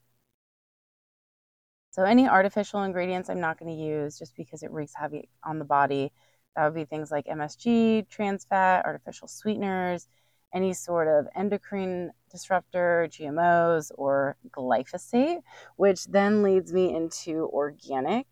So 1.91 2.03
any 2.03 2.27
artificial 2.27 2.83
ingredients 2.83 3.29
I'm 3.29 3.39
not 3.39 3.59
going 3.59 3.75
to 3.75 3.83
use 3.83 4.17
just 4.19 4.35
because 4.35 4.63
it 4.63 4.71
wreaks 4.71 4.93
havoc 4.93 5.25
on 5.43 5.59
the 5.59 5.65
body. 5.65 6.11
That 6.55 6.65
would 6.65 6.75
be 6.75 6.85
things 6.85 7.11
like 7.11 7.27
MSG, 7.27 8.07
trans 8.09 8.45
fat, 8.45 8.85
artificial 8.85 9.27
sweeteners, 9.27 10.07
any 10.53 10.73
sort 10.73 11.07
of 11.07 11.27
endocrine 11.35 12.11
disruptor, 12.31 13.07
GMOs, 13.11 13.91
or 13.95 14.35
glyphosate, 14.51 15.41
which 15.77 16.05
then 16.05 16.43
leads 16.43 16.73
me 16.73 16.95
into 16.95 17.49
organic. 17.53 18.27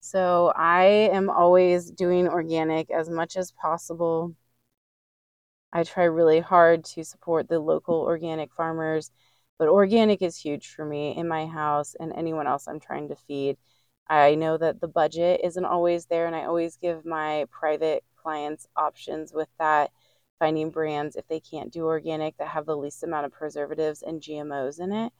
So 0.00 0.52
I 0.54 0.84
am 1.12 1.30
always 1.30 1.90
doing 1.90 2.28
organic 2.28 2.90
as 2.90 3.08
much 3.08 3.36
as 3.36 3.52
possible. 3.52 4.34
I 5.74 5.82
try 5.82 6.04
really 6.04 6.40
hard 6.40 6.84
to 6.86 7.04
support 7.04 7.48
the 7.48 7.58
local 7.60 7.96
organic 7.96 8.52
farmers 8.54 9.10
but 9.58 9.68
organic 9.68 10.22
is 10.22 10.36
huge 10.36 10.68
for 10.68 10.84
me 10.84 11.16
in 11.16 11.28
my 11.28 11.46
house 11.46 11.94
and 11.98 12.12
anyone 12.14 12.46
else 12.46 12.66
I'm 12.66 12.80
trying 12.80 13.08
to 13.08 13.16
feed. 13.16 13.56
I 14.08 14.34
know 14.34 14.58
that 14.58 14.80
the 14.80 14.88
budget 14.88 15.40
isn't 15.44 15.64
always 15.64 16.06
there, 16.06 16.26
and 16.26 16.36
I 16.36 16.44
always 16.44 16.76
give 16.76 17.04
my 17.04 17.46
private 17.50 18.04
clients 18.16 18.66
options 18.76 19.32
with 19.32 19.48
that, 19.58 19.90
finding 20.38 20.70
brands 20.70 21.16
if 21.16 21.26
they 21.28 21.40
can't 21.40 21.72
do 21.72 21.84
organic 21.84 22.36
that 22.38 22.48
have 22.48 22.66
the 22.66 22.76
least 22.76 23.02
amount 23.02 23.26
of 23.26 23.32
preservatives 23.32 24.02
and 24.02 24.20
GMOs 24.20 24.80
in 24.80 24.92
it. 24.92 25.12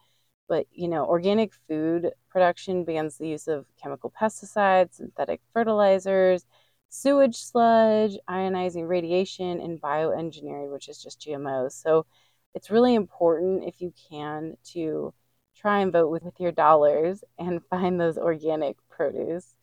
But 0.48 0.66
you 0.72 0.88
know, 0.88 1.06
organic 1.06 1.52
food 1.68 2.12
production 2.28 2.84
bans 2.84 3.16
the 3.18 3.28
use 3.28 3.48
of 3.48 3.66
chemical 3.82 4.10
pesticides, 4.10 4.94
synthetic 4.94 5.40
fertilizers, 5.52 6.44
sewage 6.94 7.36
sludge, 7.36 8.16
ionizing 8.30 8.88
radiation, 8.88 9.60
and 9.60 9.80
bioengineering, 9.80 10.72
which 10.72 10.88
is 10.88 11.02
just 11.02 11.20
GMOs. 11.20 11.72
So 11.72 12.06
it's 12.54 12.70
really 12.70 12.94
important 12.94 13.64
if 13.64 13.80
you 13.80 13.92
can 14.08 14.56
to 14.72 15.12
try 15.56 15.80
and 15.80 15.92
vote 15.92 16.08
with, 16.08 16.22
with 16.22 16.38
your 16.38 16.52
dollars 16.52 17.24
and 17.36 17.64
find 17.70 18.00
those 18.00 18.16
organic 18.16 18.76
produce. 18.88 19.56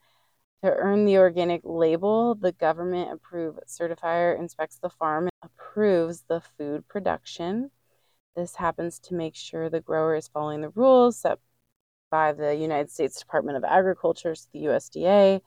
To 0.62 0.70
earn 0.70 1.06
the 1.06 1.16
organic 1.16 1.62
label, 1.64 2.34
the 2.34 2.52
government 2.52 3.10
approved 3.10 3.60
certifier 3.66 4.38
inspects 4.38 4.76
the 4.76 4.90
farm 4.90 5.24
and 5.24 5.50
approves 5.50 6.24
the 6.28 6.40
food 6.40 6.86
production. 6.86 7.70
This 8.36 8.56
happens 8.56 8.98
to 9.00 9.14
make 9.14 9.34
sure 9.34 9.68
the 9.70 9.80
grower 9.80 10.14
is 10.16 10.28
following 10.28 10.60
the 10.60 10.68
rules 10.68 11.18
set 11.18 11.38
by 12.10 12.32
the 12.32 12.54
United 12.54 12.90
States 12.90 13.18
Department 13.18 13.56
of 13.56 13.64
Agriculture, 13.64 14.36
the 14.52 14.64
USDA, 14.64 15.40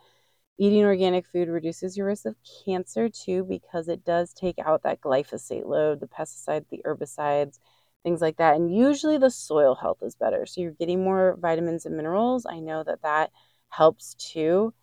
Eating 0.57 0.85
organic 0.85 1.25
food 1.25 1.49
reduces 1.49 1.97
your 1.97 2.07
risk 2.07 2.25
of 2.25 2.35
cancer 2.65 3.09
too 3.09 3.43
because 3.43 3.89
it 3.89 4.05
does 4.05 4.33
take 4.33 4.57
out 4.59 4.83
that 4.83 5.01
glyphosate 5.01 5.65
load, 5.65 5.99
the 5.99 6.07
pesticides, 6.07 6.69
the 6.69 6.81
herbicides, 6.85 7.59
things 8.03 8.21
like 8.21 8.37
that. 8.37 8.55
And 8.55 8.73
usually 8.73 9.17
the 9.17 9.29
soil 9.29 9.75
health 9.75 9.97
is 10.01 10.15
better. 10.15 10.45
So 10.45 10.61
you're 10.61 10.71
getting 10.71 11.03
more 11.03 11.37
vitamins 11.41 11.85
and 11.85 11.97
minerals. 11.97 12.45
I 12.45 12.59
know 12.59 12.83
that 12.83 13.01
that 13.01 13.31
helps 13.69 14.15
too 14.15 14.73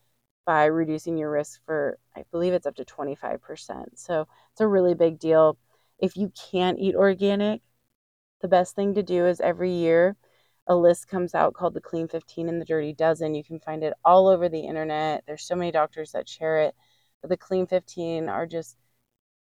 by 0.45 0.65
reducing 0.67 1.17
your 1.17 1.31
risk 1.31 1.61
for, 1.65 1.99
I 2.17 2.25
believe 2.33 2.53
it's 2.53 2.67
up 2.67 2.75
to 2.77 2.85
25%. 2.85 3.99
So 3.99 4.27
it's 4.53 4.61
a 4.61 4.67
really 4.69 4.95
big 4.95 5.19
deal. 5.19 5.57
If 5.99 6.17
you 6.17 6.33
can't 6.51 6.79
eat 6.79 6.97
organic, 6.97 7.63
the 8.41 8.49
best 8.49 8.75
thing 8.75 8.95
to 8.95 9.03
do 9.03 9.27
is 9.27 9.41
every 9.41 9.73
year 9.73 10.17
a 10.67 10.77
list 10.77 11.09
comes 11.09 11.35
out 11.35 11.55
called 11.55 11.75
the 11.75 11.81
Clean 11.81 12.09
15 12.09 12.49
and 12.49 12.61
the 12.61 12.65
Dirty 12.65 12.93
Dozen. 12.93 13.35
You 13.35 13.45
can 13.45 13.61
find 13.61 13.83
it 13.83 13.95
all 14.05 14.29
over 14.29 14.49
the 14.49 14.61
internet. 14.61 15.25
There's 15.27 15.45
so 15.45 15.57
many 15.57 15.73
doctors 15.73 16.13
that 16.13 16.29
share 16.29 16.63
it. 16.63 16.75
But 17.21 17.31
the 17.31 17.37
Clean 17.37 17.67
15 17.67 18.29
are 18.29 18.47
just 18.47 18.77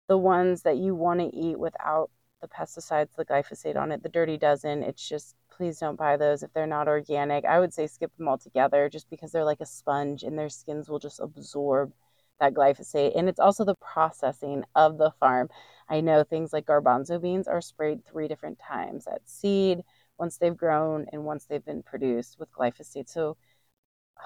the 0.08 0.18
ones 0.18 0.62
that 0.62 0.76
you 0.76 0.94
want 0.94 1.20
to 1.20 1.36
eat 1.36 1.58
without 1.58 2.10
the 2.40 2.48
pesticides, 2.48 3.14
the 3.16 3.24
glyphosate 3.24 3.76
on 3.76 3.92
it. 3.92 4.02
The 4.02 4.08
Dirty 4.08 4.36
Dozen, 4.38 4.82
it's 4.82 5.06
just 5.06 5.36
please 5.50 5.78
don't 5.78 5.96
buy 5.96 6.16
those 6.16 6.42
if 6.42 6.52
they're 6.52 6.66
not 6.66 6.88
organic. 6.88 7.44
I 7.44 7.60
would 7.60 7.74
say 7.74 7.86
skip 7.86 8.16
them 8.16 8.28
altogether 8.28 8.88
just 8.88 9.10
because 9.10 9.30
they're 9.30 9.44
like 9.44 9.60
a 9.60 9.66
sponge 9.66 10.22
and 10.22 10.38
their 10.38 10.48
skins 10.48 10.88
will 10.88 10.98
just 10.98 11.20
absorb 11.20 11.92
that 12.40 12.54
glyphosate. 12.54 13.12
And 13.16 13.28
it's 13.28 13.38
also 13.38 13.64
the 13.64 13.74
processing 13.76 14.64
of 14.74 14.96
the 14.96 15.12
farm. 15.20 15.50
I 15.88 16.00
know 16.00 16.24
things 16.24 16.52
like 16.52 16.66
garbanzo 16.66 17.20
beans 17.20 17.46
are 17.46 17.60
sprayed 17.60 18.04
three 18.04 18.26
different 18.26 18.58
times 18.58 19.06
at 19.06 19.28
seed, 19.28 19.82
once 20.20 20.36
they've 20.36 20.56
grown 20.56 21.06
and 21.12 21.24
once 21.24 21.46
they've 21.46 21.64
been 21.64 21.82
produced 21.82 22.38
with 22.38 22.52
glyphosate. 22.52 23.08
So, 23.08 23.36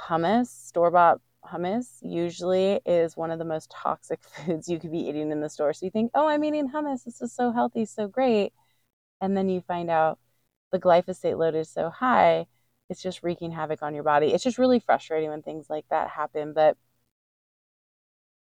hummus, 0.08 0.48
store 0.48 0.90
bought 0.90 1.20
hummus, 1.44 1.98
usually 2.02 2.80
is 2.84 3.16
one 3.16 3.30
of 3.30 3.38
the 3.38 3.44
most 3.44 3.70
toxic 3.70 4.20
foods 4.24 4.68
you 4.68 4.78
could 4.80 4.92
be 4.92 5.08
eating 5.08 5.30
in 5.30 5.40
the 5.40 5.48
store. 5.48 5.72
So, 5.72 5.86
you 5.86 5.90
think, 5.90 6.10
oh, 6.14 6.28
I'm 6.28 6.44
eating 6.44 6.68
hummus. 6.68 7.04
This 7.04 7.22
is 7.22 7.32
so 7.32 7.52
healthy, 7.52 7.86
so 7.86 8.08
great. 8.08 8.52
And 9.20 9.36
then 9.36 9.48
you 9.48 9.62
find 9.62 9.88
out 9.88 10.18
the 10.72 10.80
glyphosate 10.80 11.38
load 11.38 11.54
is 11.54 11.70
so 11.70 11.90
high, 11.90 12.46
it's 12.90 13.02
just 13.02 13.22
wreaking 13.22 13.52
havoc 13.52 13.82
on 13.82 13.94
your 13.94 14.04
body. 14.04 14.28
It's 14.34 14.44
just 14.44 14.58
really 14.58 14.80
frustrating 14.80 15.30
when 15.30 15.42
things 15.42 15.70
like 15.70 15.86
that 15.90 16.10
happen. 16.10 16.52
But 16.52 16.76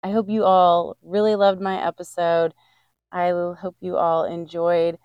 I 0.04 0.12
hope 0.12 0.30
you 0.30 0.46
all 0.46 0.98
really 1.02 1.36
loved 1.36 1.60
my 1.60 1.86
episode. 1.86 2.54
I 3.12 3.30
hope 3.30 3.76
you 3.82 3.98
all 3.98 4.24
enjoyed 4.26 4.98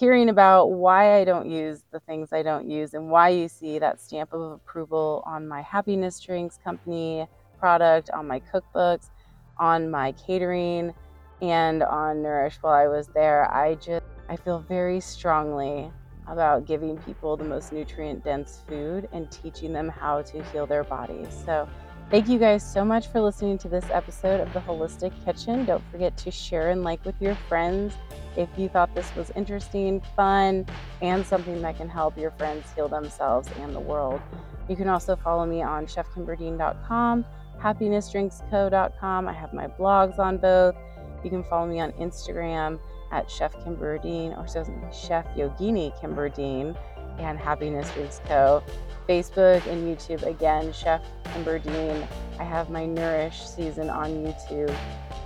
hearing 0.00 0.30
about 0.30 0.72
why 0.72 1.20
I 1.20 1.24
don't 1.24 1.50
use 1.50 1.82
the 1.92 2.00
things 2.00 2.32
I 2.32 2.42
don't 2.42 2.70
use 2.70 2.94
and 2.94 3.10
why 3.10 3.28
you 3.28 3.48
see 3.48 3.78
that 3.78 4.00
stamp 4.00 4.32
of 4.32 4.40
approval 4.40 5.22
on 5.26 5.46
my 5.46 5.60
happiness 5.60 6.18
drinks 6.18 6.56
company 6.64 7.26
product, 7.58 8.08
on 8.14 8.26
my 8.26 8.40
cookbooks, 8.40 9.10
on 9.58 9.90
my 9.90 10.12
catering, 10.12 10.94
and 11.42 11.82
on 11.82 12.22
Nourish 12.22 12.56
while 12.62 12.72
I 12.72 12.88
was 12.88 13.08
there. 13.08 13.52
I 13.54 13.74
just 13.74 14.00
I 14.30 14.36
feel 14.36 14.60
very 14.60 15.00
strongly 15.00 15.90
about 16.26 16.64
giving 16.64 16.96
people 16.98 17.36
the 17.36 17.44
most 17.44 17.70
nutrient 17.70 18.24
dense 18.24 18.62
food 18.66 19.06
and 19.12 19.30
teaching 19.30 19.74
them 19.74 19.90
how 19.90 20.22
to 20.22 20.42
heal 20.44 20.66
their 20.66 20.84
bodies. 20.84 21.28
So 21.44 21.68
Thank 22.10 22.28
you 22.28 22.40
guys 22.40 22.68
so 22.68 22.84
much 22.84 23.06
for 23.06 23.20
listening 23.20 23.56
to 23.58 23.68
this 23.68 23.84
episode 23.92 24.40
of 24.40 24.52
The 24.52 24.58
Holistic 24.58 25.12
Kitchen. 25.24 25.64
Don't 25.64 25.84
forget 25.92 26.16
to 26.16 26.32
share 26.32 26.70
and 26.70 26.82
like 26.82 27.04
with 27.04 27.14
your 27.22 27.36
friends 27.48 27.94
if 28.36 28.48
you 28.56 28.68
thought 28.68 28.92
this 28.96 29.14
was 29.14 29.30
interesting, 29.36 30.02
fun, 30.16 30.66
and 31.02 31.24
something 31.24 31.62
that 31.62 31.76
can 31.76 31.88
help 31.88 32.18
your 32.18 32.32
friends 32.32 32.66
heal 32.74 32.88
themselves 32.88 33.48
and 33.60 33.72
the 33.72 33.78
world. 33.78 34.20
You 34.68 34.74
can 34.74 34.88
also 34.88 35.14
follow 35.14 35.46
me 35.46 35.62
on 35.62 35.86
chefkimberdean.com, 35.86 37.24
happinessdrinksco.com. 37.62 39.28
I 39.28 39.32
have 39.32 39.52
my 39.52 39.68
blogs 39.68 40.18
on 40.18 40.38
both. 40.38 40.74
You 41.22 41.30
can 41.30 41.44
follow 41.44 41.68
me 41.68 41.78
on 41.78 41.92
Instagram 41.92 42.80
at 43.12 43.30
Chef 43.30 43.54
Kimberdean 43.58 44.36
or 44.36 44.48
Chef 44.92 45.26
Yogini 45.36 45.96
Kimberdean 46.00 46.76
and 47.20 47.38
Happiness 47.38 47.88
Drinks 47.94 48.20
Co. 48.24 48.64
Facebook 49.10 49.66
and 49.66 49.84
YouTube 49.84 50.22
again, 50.22 50.72
Chef 50.72 51.02
Kimberdean. 51.24 52.06
I 52.38 52.44
have 52.44 52.70
my 52.70 52.86
Nourish 52.86 53.44
season 53.44 53.90
on 53.90 54.10
YouTube. 54.10 54.72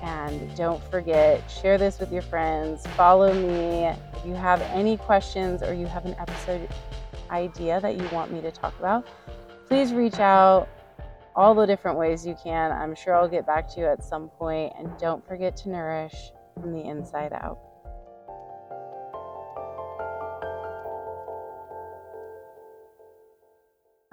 And 0.03 0.57
don't 0.57 0.83
forget, 0.91 1.43
share 1.51 1.77
this 1.77 1.99
with 1.99 2.11
your 2.11 2.23
friends. 2.23 2.87
Follow 2.97 3.35
me. 3.35 3.85
If 3.85 4.25
you 4.27 4.33
have 4.33 4.63
any 4.63 4.97
questions 4.97 5.63
or 5.63 5.75
you 5.75 5.85
have 5.85 6.07
an 6.07 6.15
episode 6.19 6.67
idea 7.31 7.79
that 7.83 7.99
you 7.99 8.09
want 8.09 8.33
me 8.33 8.41
to 8.41 8.51
talk 8.51 8.73
about, 8.79 9.07
please 9.69 9.93
reach 9.93 10.19
out 10.19 10.67
all 11.37 11.55
the 11.55 11.67
different 11.67 11.99
ways 11.99 12.25
you 12.25 12.37
can. 12.43 12.73
I'm 12.73 12.95
sure 12.95 13.15
I'll 13.15 13.29
get 13.29 13.47
back 13.47 13.69
to 13.75 13.81
you 13.81 13.87
at 13.87 14.03
some 14.03 14.31
point. 14.31 14.73
And 14.79 14.97
don't 14.97 15.27
forget 15.29 15.59
to 15.59 15.69
nourish 15.69 16.15
from 16.55 16.73
the 16.73 16.81
inside 16.81 17.35
out. 17.35 17.59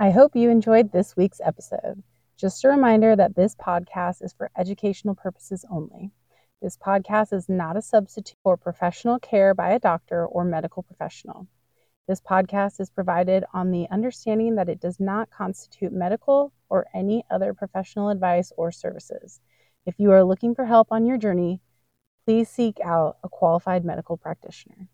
I 0.01 0.09
hope 0.09 0.35
you 0.35 0.49
enjoyed 0.49 0.91
this 0.91 1.15
week's 1.15 1.39
episode. 1.45 2.01
Just 2.35 2.63
a 2.63 2.69
reminder 2.69 3.15
that 3.15 3.35
this 3.35 3.53
podcast 3.53 4.23
is 4.23 4.33
for 4.33 4.49
educational 4.57 5.13
purposes 5.13 5.63
only. 5.69 6.09
This 6.59 6.75
podcast 6.75 7.33
is 7.33 7.47
not 7.47 7.77
a 7.77 7.83
substitute 7.83 8.35
for 8.41 8.57
professional 8.57 9.19
care 9.19 9.53
by 9.53 9.69
a 9.69 9.79
doctor 9.79 10.25
or 10.25 10.43
medical 10.43 10.81
professional. 10.81 11.45
This 12.07 12.19
podcast 12.19 12.79
is 12.79 12.89
provided 12.89 13.43
on 13.53 13.69
the 13.69 13.87
understanding 13.91 14.55
that 14.55 14.69
it 14.69 14.79
does 14.79 14.99
not 14.99 15.29
constitute 15.29 15.93
medical 15.93 16.51
or 16.67 16.87
any 16.95 17.23
other 17.29 17.53
professional 17.53 18.09
advice 18.09 18.51
or 18.57 18.71
services. 18.71 19.39
If 19.85 19.99
you 19.99 20.09
are 20.13 20.23
looking 20.23 20.55
for 20.55 20.65
help 20.65 20.87
on 20.89 21.05
your 21.05 21.17
journey, 21.17 21.61
please 22.25 22.49
seek 22.49 22.79
out 22.83 23.17
a 23.23 23.29
qualified 23.29 23.85
medical 23.85 24.17
practitioner. 24.17 24.87